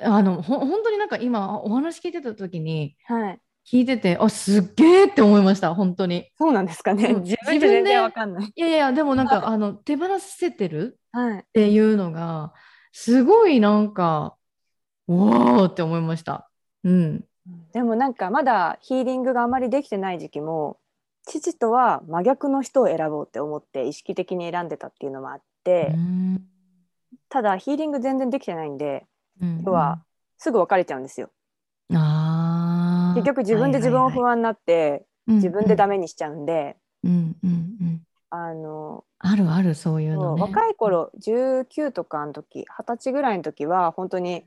[0.00, 3.40] あのほ本当になんか今お話聞いてた時にはい、
[3.70, 5.74] 聞いてて、あすっげえって思いました。
[5.74, 6.30] 本当に。
[6.36, 8.52] そうなんですかね、うん自分でで全然わかんない。
[8.54, 12.52] いやいやでもなんか あの手放せてるはい、っていうのが
[12.90, 14.36] すごいなんか
[15.08, 16.48] おおって思いました。
[16.82, 17.24] うん。
[17.72, 20.78] でもなんかまだヒーリングがあまりできてない時期も
[21.26, 26.44] 父とは真逆の人を選ぼうって思って意識的に選んでたっていうのもあって、うん
[27.30, 29.06] ただヒーリング全然できてないんで
[29.42, 30.04] うん要は
[30.38, 31.30] すぐ別れちゃうんですよ。
[31.88, 37.50] 結局自分で自分を不安になって自分でダメにしちゃうんで、うんうん
[37.80, 40.42] うんあのあるあるそういうのね。
[40.42, 44.44] 若い頃19とかの時20歳ぐらいの時は本当にうん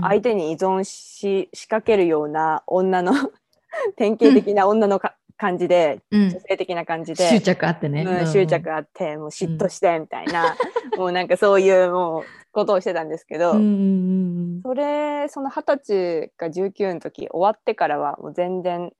[0.00, 3.12] 相手に依存し仕掛けるような女の
[3.96, 6.30] 典型的な女のか感じで、うん。
[6.30, 7.28] 女性的な感じで。
[7.28, 8.02] 執着あってね。
[8.02, 8.26] うんうん。
[8.32, 10.56] 執着あってもう嫉妬してみたいな、
[10.96, 18.92] もうなんかそういうもうことをしてたんですけど、うんうんそれその二十歳か19の時終わってからはもう全然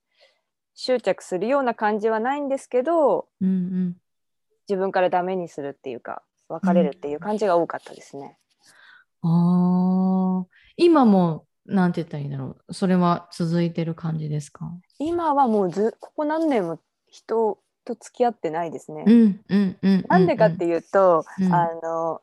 [0.74, 3.96] 執着するような感じはないんですけどうんうん。
[4.68, 8.38] 自分からダメにするっていうか別れるっていう感じが多かったですね。
[9.22, 10.46] ああ、
[10.76, 12.74] 今も、なんて言ったらいいんだろう。
[12.74, 14.72] それは続いてる感じですか？
[14.98, 19.04] 今はもうずここ何年も人と付き合ってないですね。
[19.06, 20.04] うんうんうん。
[20.08, 22.20] なんでかっていうと、うんあの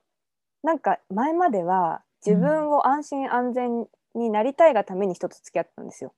[0.61, 6.13] なんか前までは自分を安心安全になりたいがために人と付き合ってたんですよ。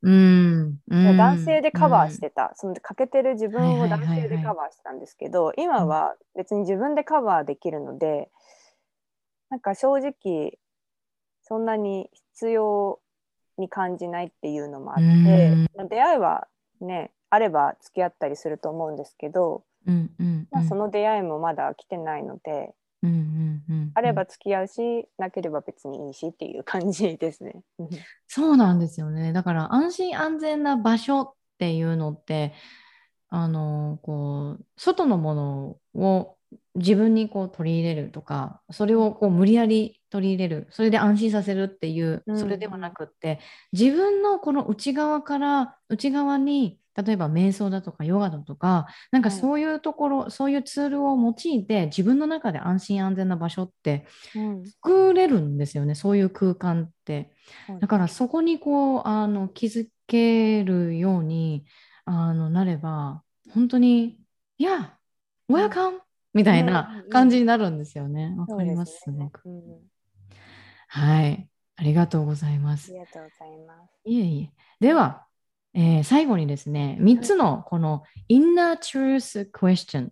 [0.00, 1.16] うん、うん。
[1.18, 8.30] 男性でカバーしてた、その欠けてる自分を男性でカバーしてたんですけど、今は別に自分でカバーできるので、
[9.50, 10.58] なんか正直
[11.52, 12.98] そんなに必要
[13.58, 16.48] に感じないっていうのもあって、うんまあ出会いは
[16.80, 20.48] ねあれば付き合ったりすると思うんですけど、うんうんうん。
[20.50, 22.72] まあ、その出会いもまだ来てないので、
[23.02, 23.90] うんうんうん。
[23.92, 27.60] あれば付き合うしなければ別にいいしっていう感じですね。
[28.28, 29.34] そうなんですよね。
[29.34, 32.54] だから安心安全な場所っていうのって、
[33.28, 36.36] あの、こう、外のものを
[36.74, 43.40] 自分にこう取り入れるとか、それをこう無理やり取り入れる、それで安心させるっていううん、それではなくって、
[43.72, 49.38] 自分のこの内側から内側に、例えば瞑想だとかヨガだとか、なんかはい。
[49.38, 54.66] そういうところ、そういうツールを用いて自分の中で安心安全な場所ってうん。
[54.66, 57.32] 作れるんですよね、そういう空間って。
[57.80, 61.64] だからそこにこうあの気づけるように
[62.04, 63.22] あのなれば
[63.54, 64.18] 本当に
[64.58, 64.98] 「いや
[65.50, 66.00] Welcome!」
[66.34, 68.34] みたいうんうんうなん感じになるんですよね。
[68.38, 69.30] わそうかりますですね。
[69.44, 69.62] うん
[70.88, 71.48] はい。
[71.76, 72.90] ありがとうございます。
[72.90, 73.90] ありがとうございます。
[74.04, 74.50] いえいえ。
[74.78, 75.24] では、
[75.74, 80.10] えー最後にですね、3つのこの Inner Truth Question。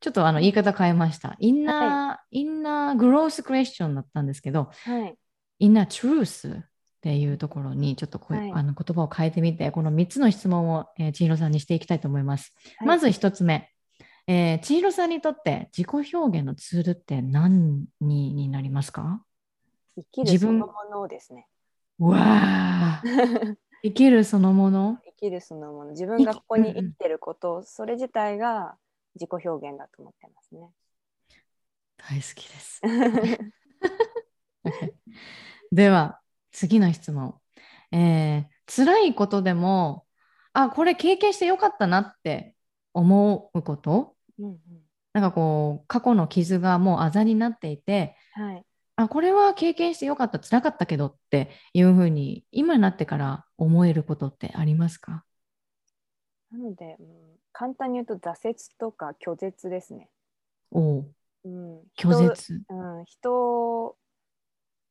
[0.00, 1.36] ちょっとあの言い方変えました。
[1.40, 5.14] Inner,、Inner Growth Question だったんですけど、はい。
[5.58, 6.52] インナートゥルースっ
[7.02, 12.54] ていうところにちょっとこう、はいあの言葉を変えてみて、この3つの質問を、えー千尋さんにしていきたいと思います。
[12.78, 13.70] はいまず1つ目、
[14.28, 19.22] えー千尋さんにとって自己表現のツールって何にになりますか？
[19.96, 21.46] 生きる自分そのものですね。
[21.98, 23.02] わあ、
[23.82, 24.98] 生きるそのもの？
[25.04, 25.90] 生きるそのもの。
[25.92, 28.76] 自分がここに生きてること、それ自体が
[29.14, 30.68] 自己表現だと思ってますね。
[31.96, 32.80] 大好きです。
[35.72, 36.20] では、
[36.52, 37.34] 次の質問。
[37.92, 40.04] えー辛いことでも、
[40.52, 42.56] あ、これ経験してよかったなって
[42.92, 44.15] 思うこと？
[44.38, 44.58] うんうん
[45.12, 48.64] なんかこう、過去の傷がもうあざになっていて、はい。
[48.96, 55.24] あ、これは経験してよかった、辛かったけどっていうふうに、今になってから思えることってありますか？
[56.52, 57.06] なので、うん
[57.58, 60.10] 簡単に言うと挫折とか拒絶ですね。
[60.70, 61.14] おう
[61.44, 62.60] うん、拒絶。
[62.68, 63.96] 人,、うん、人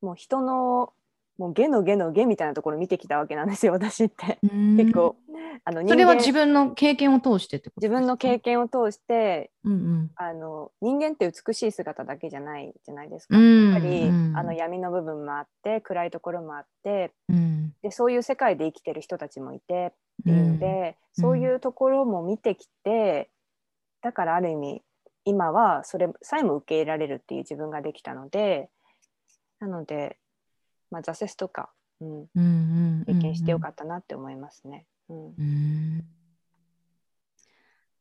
[0.02, 0.94] もう人の
[1.38, 4.40] もう下の下の下みたいなところを見てきたわけなんですよ私って。
[4.42, 5.16] 結結構
[5.64, 10.12] あのそれは自分の経験を通してってこと自分の経験を通してうんうん。
[10.16, 13.38] あの人間って美しい姿だけじゃないじゃないですか。
[13.38, 14.38] うんやっぱり、うん。
[14.38, 17.74] あの闇の部分もあって暗いところもあってうん。
[17.82, 21.24] でそういう世界で生きてる人たちもいてっていうので、うん。
[21.24, 23.30] そういうところも見てきて
[24.02, 24.82] だからある意味
[25.26, 28.70] 今はそれさえも受け入れられるっていう自分ができたので
[29.60, 30.18] なので、
[30.92, 32.42] まあ、挫折とか、うん、うんう
[33.02, 34.86] ん経験してよかっったなって思いますね。
[35.10, 35.34] うん。
[35.36, 35.42] た。
[35.42, 36.06] うん。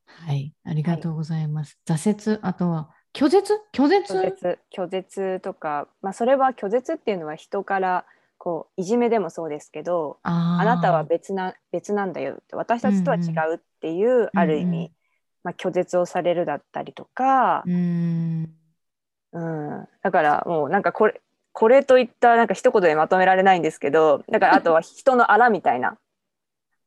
[0.06, 1.78] はい、ありがとうございます。
[1.86, 3.60] 挫折、あとは拒絶？
[3.72, 4.58] 拒絶？
[4.76, 5.40] 拒絶。
[5.40, 8.04] とか、まあ、それは拒絶っていうのは人から
[8.38, 14.90] こういじめでもそうですけどあなたは別な別なんだよ私たちとは違うっていう、ある意味、うんうん。
[15.44, 18.50] まあ、拒絶をされるだったりとか、うん。
[19.32, 21.20] うん、だからもうなんかこれ
[21.52, 25.98] これといったなんか一言でまとめられないんですけどだからあとは人のあらみたいな、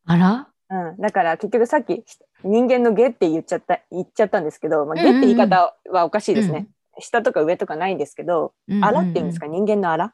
[0.07, 0.47] あら？
[0.69, 2.03] うん、だから結局さっき
[2.43, 6.67] 人間の下って言っちゃった言っちゃったんですけど、まあ、うんうんうん下って言い方はおかしいですね、
[6.99, 9.47] 下とか上とかないんですけど、うんあらっていうんですか？
[9.47, 10.13] 人間のあら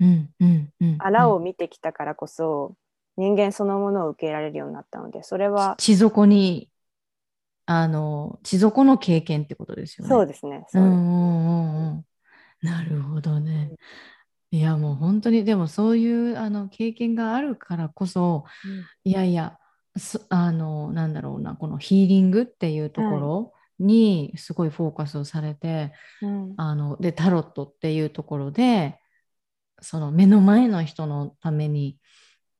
[0.00, 2.74] うんうんうんあらを見てきたからこそ
[3.16, 6.68] 人間そのものを受け入れられるようになったのでそれは血底に
[7.66, 10.08] あの血底の経験ってことですよね。
[10.08, 12.04] そうですねそううんですうんうんうん。
[12.62, 13.72] なるほどね。
[14.52, 18.44] いやもう本当にでもそういうあの経験があるからこそ
[19.02, 19.58] いやいや
[19.96, 26.54] そあのなんだろうなこのヒーリングっていうところにすごいフォーカスをされて、うん。
[26.58, 28.98] あのでタロットっていうところで
[29.80, 31.98] その目の前の人のために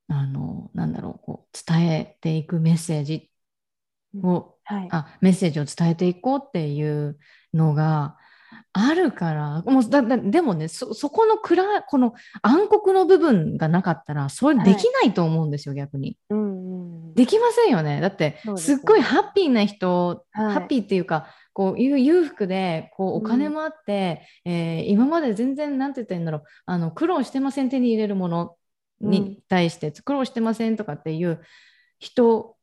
[0.07, 3.29] あのなんだろうこう伝えていくメッセージ
[4.21, 7.19] を、はい、あメッセージを伝えていこうっていう
[7.53, 8.17] のが
[8.73, 9.61] あるから。
[9.63, 18.01] もうだだでもねそそこの暗この暗黒の部分がなかったらそれできないと思うんですよ、はい、逆に、うんうん、できませんよね。
[18.01, 26.43] だって、ね、すっごいハッピーな人、はい、ハッピーっていうかこういう裕福でこうお金もあって、うん、えー、今まで全然なんて言ったらいいんだろう。
[26.65, 28.55] あの苦労してません手に入れるもの
[29.01, 31.41] に対して、苦労してませんとかっていう
[31.99, 32.55] 人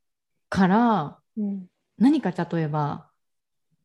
[0.48, 1.18] から、
[1.98, 3.08] 何か例えば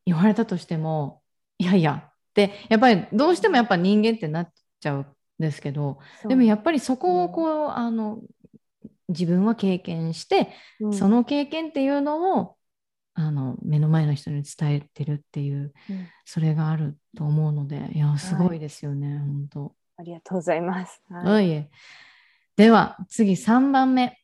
[0.05, 1.21] 言われたとしても
[1.57, 2.03] いやいや。
[2.03, 4.49] ってやっぱりどうしてもやっぱ人間ってなっ
[4.81, 5.05] ちゃうん
[5.39, 8.19] ですけどでもやっぱりそこをこう、あの
[9.07, 10.49] 自分は経験して、
[10.79, 12.55] うん、その経験っていうのを
[13.13, 19.75] あの目の前の人に伝えてるっていう、うん、それがあると思うのでいやすごいですよね、はい、本当。
[19.97, 21.01] ありがとうございます。
[21.09, 21.69] はい、
[22.57, 24.17] では次3番目、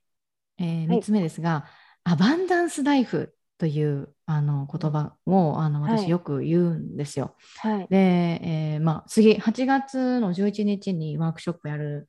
[0.57, 7.35] えー、3つ目ですが、はい、アバンダンスライフというあの言葉をあの私よく言うんですよ。
[7.59, 7.97] はい、で、
[8.41, 12.07] えー、まあ、次8月の11日にワークショップやる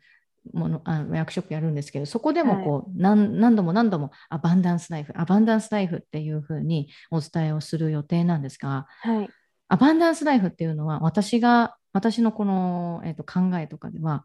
[0.55, 9.29] ものあワークショップやるんですけどそこでもこう、はい、何何度も何度もアバンダンスライフアバンダンスライフっていうふうにお伝えをする予定なんですが、はい、
[9.69, 14.25] アバンダンスライフっていうのは私が私のこの、えーと、考えとかでは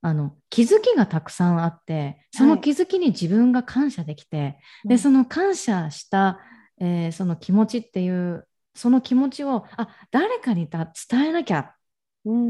[0.00, 4.44] あの気づきがたくさんあってその気づきに自分が感謝できて、は
[4.84, 6.38] い、でその感謝した、
[6.80, 10.84] えー、その気持ちっていうその気持ちをあ誰かに伝
[11.26, 11.74] えなきゃっ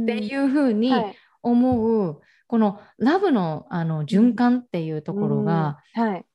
[0.07, 0.92] ていうふうに
[1.42, 5.78] 思う、このラブのあの循環っていうところが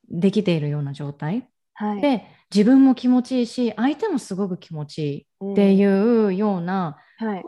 [0.09, 7.43] できているような状態、はい、で自分も気持ちいいし相手もすごく気持ちいいっていうような、これ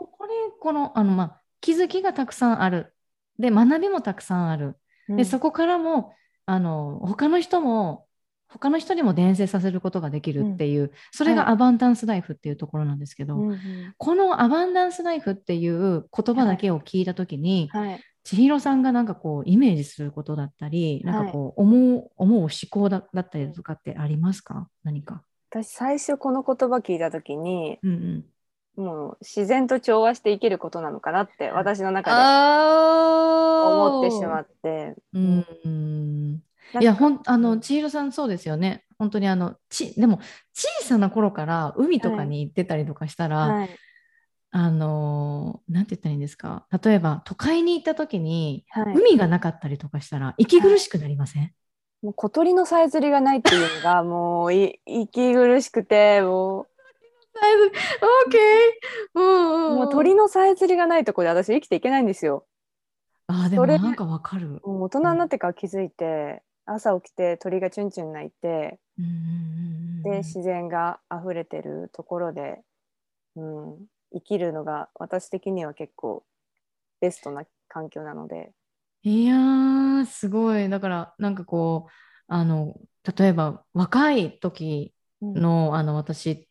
[0.60, 2.92] このあの、まあ、気づきがたくさんある
[3.38, 4.76] で学びもたくさんある、
[5.08, 6.14] でそこからも
[6.46, 8.06] あの他の人も
[8.48, 13.58] 他の人にも伝染させることができるっていう、うん、それがアバンダンスライフっていうところなんですけど、はい、
[13.98, 28.24] このアバンダンスライフっていう言葉だけを聞いた時に、はい、千尋さんがなんかこうイメージすることだったり、なんかこう思う思う思考だったりとかってありますか何か私最初この言葉聞いた時に、うんうん
[28.76, 32.16] もう自然と調和して生きることなのかなって私の中で
[33.66, 34.94] 思ってしまって。
[35.12, 36.42] うん。
[36.80, 38.84] いやほんあの千尋さんそうですよね。
[38.98, 40.20] 本当にあのちでも
[40.52, 43.58] 小さな頃から海とかに行ってたりとかしたら、はい。
[43.60, 43.70] はい、
[44.50, 46.66] あのなんて言ったらいいんですか？
[46.82, 51.52] 例えば都会に行った時に、はい、海がなかったりとかしたら息苦しくなりません、
[52.02, 54.52] もう小鳥のさえずりがないっていうのがもう
[54.86, 56.68] 息苦しくてもう
[57.36, 59.74] オーケー。
[59.74, 62.46] もう鳥のさえずりがないところで私生きていけないんですよ。
[63.28, 64.60] あでもなんかわかる。
[64.62, 68.78] 大人になってから気づいて、うん、朝起きて鳥がチュンチュン鳴いて、
[70.04, 72.60] で自然が溢れてるところで、
[73.34, 73.76] うん、
[74.12, 76.24] 生きるのが私的には結構
[77.00, 78.52] ベストな環境なので。
[79.02, 81.90] いやすごいだからなんかこう
[82.26, 82.74] あの
[83.16, 86.48] 例えば若い時のうん、あの私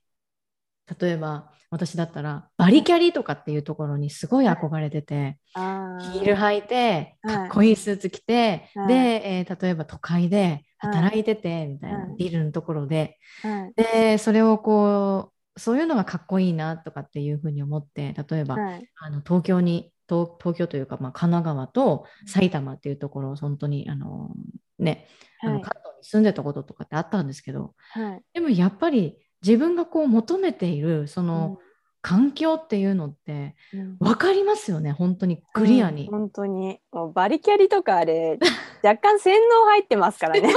[1.00, 13.18] 例えば私だったらバリキャリとかっていうところにすごい憧れてて、はい、ヒール履いてかっこいいスーツ着て、はい、で、えー、例えば都会で働いててみたいな、ビルのところで、
[13.76, 18.56] でそれをこうそういうのがかっこいいなとかっていうふうに思って例えば、
[19.00, 24.32] あの東京に東東京というか、まあ、神奈川と埼玉っていうところを本当にあの
[24.78, 25.08] ね、
[25.42, 27.74] あの関東に住んでたこととかってあったんですけど、
[28.34, 31.60] でもやっぱり自分がこう求めているその、
[32.06, 33.56] 環境っていうのって
[34.00, 36.80] 分かりますよね、うん、本当にクリアに、うん、本当に。
[36.92, 38.38] もうバリキャリとかあれ
[38.84, 40.54] 若干洗脳入ってますからね。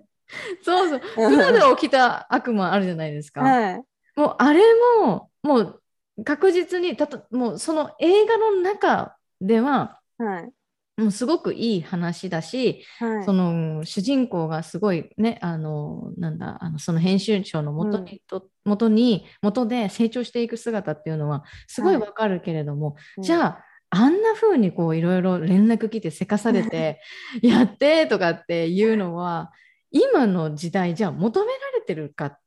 [0.64, 1.00] そうそう。
[1.14, 3.82] 船で起きた悪魔あるじゃないですか、はい、
[4.16, 4.62] もうあれ
[5.04, 5.82] ももう
[6.24, 10.50] 確実にたともうその映画の中では、はい、
[10.96, 27.00] もうすごくいい話だし、はい、その主人公がすごいねあのなんだあのその編集長のもとに、うん、と元に元で成長していく姿っていうのはすごいわかるけれども、はい、じゃあ、あんな風にこういろいろ連絡来てせかされて
[27.42, 29.52] やってとかっていうのは
[29.90, 32.38] 今の時代じゃあ求められてるかっ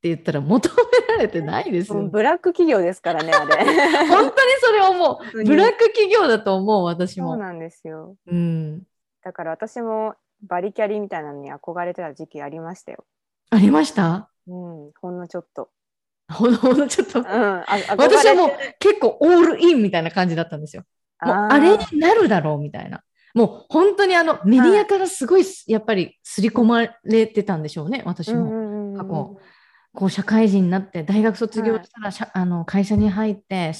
[0.00, 2.02] て言ったら求められてないですよ。
[2.08, 3.64] ブラック企業ですからね、あれ。
[4.08, 5.44] 本当にそれ思う。
[5.44, 7.32] ブラック企業だと思う、私も。
[7.32, 8.16] そうなんですよ。
[8.26, 8.82] うん。
[9.22, 13.04] だから私もバリキャリみたいなのに憧れてた時期ありましたよ。
[13.50, 14.30] ありました？
[14.46, 15.68] うん、ほんのちょっと。
[16.32, 17.20] ほんのちょっと。
[17.20, 20.84] うん、私はもう結構オールインみたいな感じだったんですよ。
[21.20, 23.02] もうあれになるだろうみたいな。
[23.34, 28.96] もう本当にあのメディアからすごいやっぱり刷り込まれてたんでしょうね、私も。
[28.96, 29.42] かこう
[29.94, 33.72] こう社会人になって大学卒業したら、あの会社に入って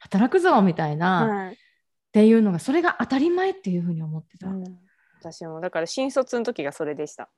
[0.00, 1.54] 働くぞみたいな、っ
[2.12, 4.48] ていうのがそれが当たり前っていうふうに思ってた。
[5.20, 7.28] 私もだから新卒の時がそれでした。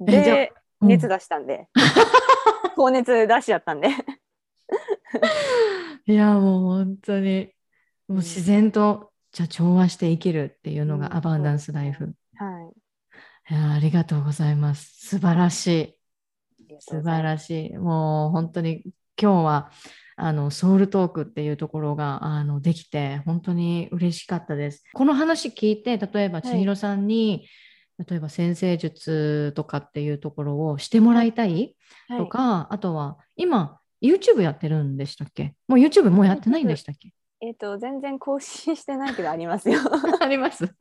[0.00, 1.68] で、熱出したんで、
[2.76, 3.88] 高熱出しちゃったんで
[6.06, 7.52] いやもう本当に
[8.08, 12.14] もう自然と、じゃ調和して生きるっていうのがアバンダンスライフ。
[12.36, 12.70] は
[13.48, 13.54] い。
[13.54, 15.08] いやありがとうございます。
[15.08, 15.98] 素晴らしい。
[16.80, 17.72] 素晴らしい。
[17.76, 18.82] もう本当に
[19.20, 19.70] 今日は
[20.16, 24.84] あのソウルトークっていうところがあのできて本当に嬉しかったです。
[24.92, 27.46] この話聞いて例えば千尋さんに、
[27.98, 31.76] はい、例えば先生術とかっていうところをしてもらいたい
[32.16, 35.54] とか、はい、あとは今 YouTube やってるんでしたっけ？
[35.68, 37.12] もう YouTube もうやってないんでしたっけ？
[37.42, 39.80] えっ、ー、と全然更新してないけどありますよ。
[40.22, 40.72] あります。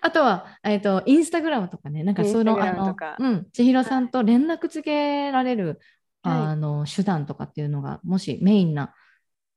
[0.00, 5.78] あとはえっ、ー、とインスタグラムとかね、なんかそのあのうん千尋さんと連絡つけられる、
[6.22, 8.94] はい、あの手段とかっていうのがもしメインな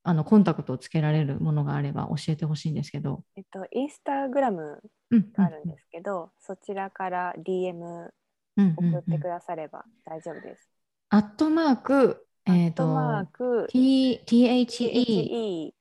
[0.02, 3.24] あのコンタクトをつけられるものがあれば教えてほしいんですけど。
[3.36, 8.10] えっとインスタグラムがあるんですけど、うんうん、そちらから DM
[8.58, 10.68] 送ってくだされば大丈夫です。
[11.08, 15.72] アットマークえっ、ー、と、マーク T THE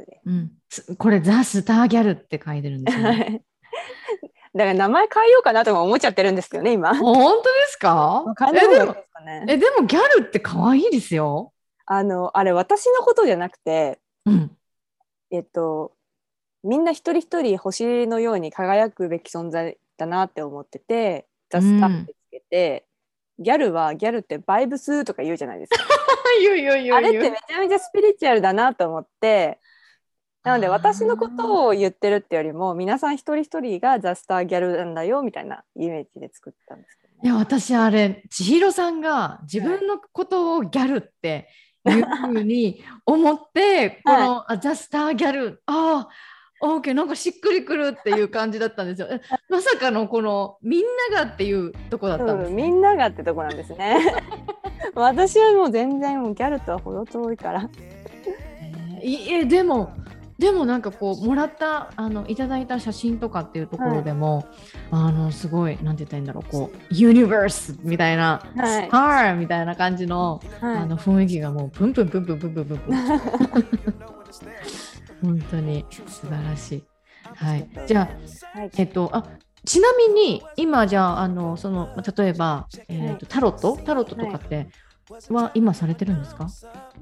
[0.06, 0.50] で、うん、
[0.98, 3.44] これザ・スターギャルって書いてるんですね。
[4.54, 6.96] だから名前変えようかなとか思っちゃってるんですけどね、今。
[6.96, 8.24] 本当ですか？
[8.52, 8.96] えでも
[9.46, 11.52] え、でもギャルって可愛いですよ。
[11.86, 14.56] あの、あれ私のことじゃなくて、うん、
[15.30, 15.94] えっと、
[16.64, 22.87] みんな一人一人星のように輝くべき存在だなって思ってて、ザ・スターってつけて、
[23.38, 25.84] ギャルはギャルってバイブスとか言うじゃないですか。
[26.40, 29.58] 言う言う言うあれってめちゃめちゃスピリチュアルだなと思って
[30.44, 41.48] なので私のことを言ってるってよりも皆さん一人一人がザ・スターギャルなんだよみたいなイメージで作ったんですけど、ね、いや私あれ千尋さんが自分のことをギャルって
[41.86, 46.08] いうふうに思って、この、はい、ザ・スターギャルああ
[46.60, 49.08] オーケーなんかしっくりくるっていう感じだったんですよ。
[49.48, 50.82] まさかのこのみん
[51.12, 53.98] ながっていうとこだったんです、ね、みんながってとこなんですね。
[54.94, 57.68] 私はもう全然もうギャルとは程遠いから。
[58.60, 59.92] えー、いえでも
[60.38, 64.46] でもなんかこうもらったあのいただいた写真とかっていうところでも、はい、
[64.90, 72.96] あのすごいなんて言ったらいいんだろうこうユニバースみたいな、はい、スターみたいな感じのはい、あの雰囲気がもうプンプンプンプンプンプンプンプン。
[75.22, 76.84] 本当に素晴らしい。
[77.22, 78.08] はい、じゃ
[78.54, 79.24] あ、はい、えっとあ
[79.64, 83.76] ちなみに今じゃああのその例えば、えーと、タロット？
[83.76, 84.68] タロットとかって、
[85.30, 86.48] は今されてるんですか？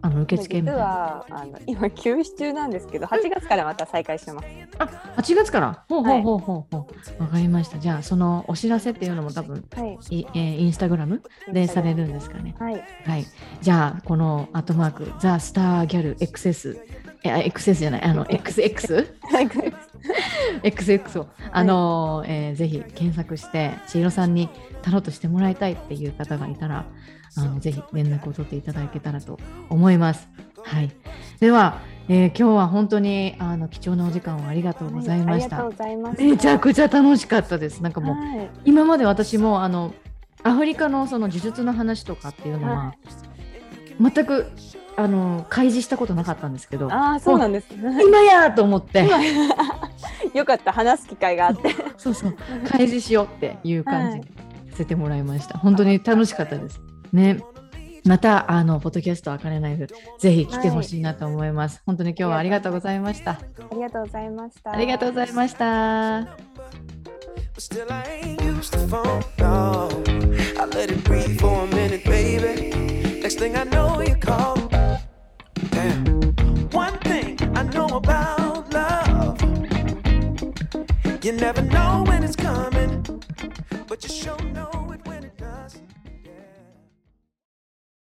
[0.00, 4.48] あの受付実はあの今休止中なんですけど8月からまた再開します。
[4.78, 4.84] あ
[5.18, 5.84] 8月から？
[5.88, 6.88] ほうほうほうほうほ
[7.18, 7.78] う、わかりました。
[7.78, 10.16] じゃあそのお知らせっていうのも多分、はい。
[10.16, 12.54] いえー、インスタグラムでされるんですかね。
[12.58, 13.26] はい、はい、
[13.60, 16.78] じゃあこのアットマークザ・スターギャル XS い
[17.26, 18.02] や XS じゃない。
[18.02, 19.06] あの XX
[20.62, 24.48] XX をあの、はい、えー、ぜひ検索して千尋さんに
[24.82, 26.84] タロットしてもらいたいっていう方がいたら
[27.36, 30.28] あのぜひ連絡を取っていただけたらと思います。
[30.62, 30.90] はい、
[31.38, 35.64] では、えー、今日は本当にあの貴重なお時間をありがとうございました。
[35.64, 35.70] は
[36.18, 37.82] い、めちゃくちゃ楽しかったです。
[37.82, 39.94] なんかもう、はい、今まで私もあの
[40.42, 42.98] アフリカのその呪術の話とかっていうのは、はい、
[44.00, 44.46] 全く
[44.96, 49.06] あの開示したことなかったんですけどあそうなんです、今やと思って。
[50.34, 51.74] よかった話す機会があって。
[51.96, 52.36] そうそう。
[52.68, 54.24] 開示しようっていう感じに
[54.70, 56.80] させてもらいました、はい、本当に楽しかったです。
[57.12, 57.40] ね。
[58.06, 59.88] またあのポッドキャストあかねナイフ
[60.20, 63.32] ぜひ来てほしいなと思います、はい、本当に今日はありがとうございました。
[63.32, 63.38] あ
[63.72, 64.72] りがとうございました。
[64.72, 66.20] ありがとうございました
[73.26, 74.54] Next thing I know, you call.
[75.70, 76.06] Damn.
[76.70, 79.42] One thing I know about love.
[81.24, 83.02] You never know when it's coming,
[83.88, 84.75] but you sure know.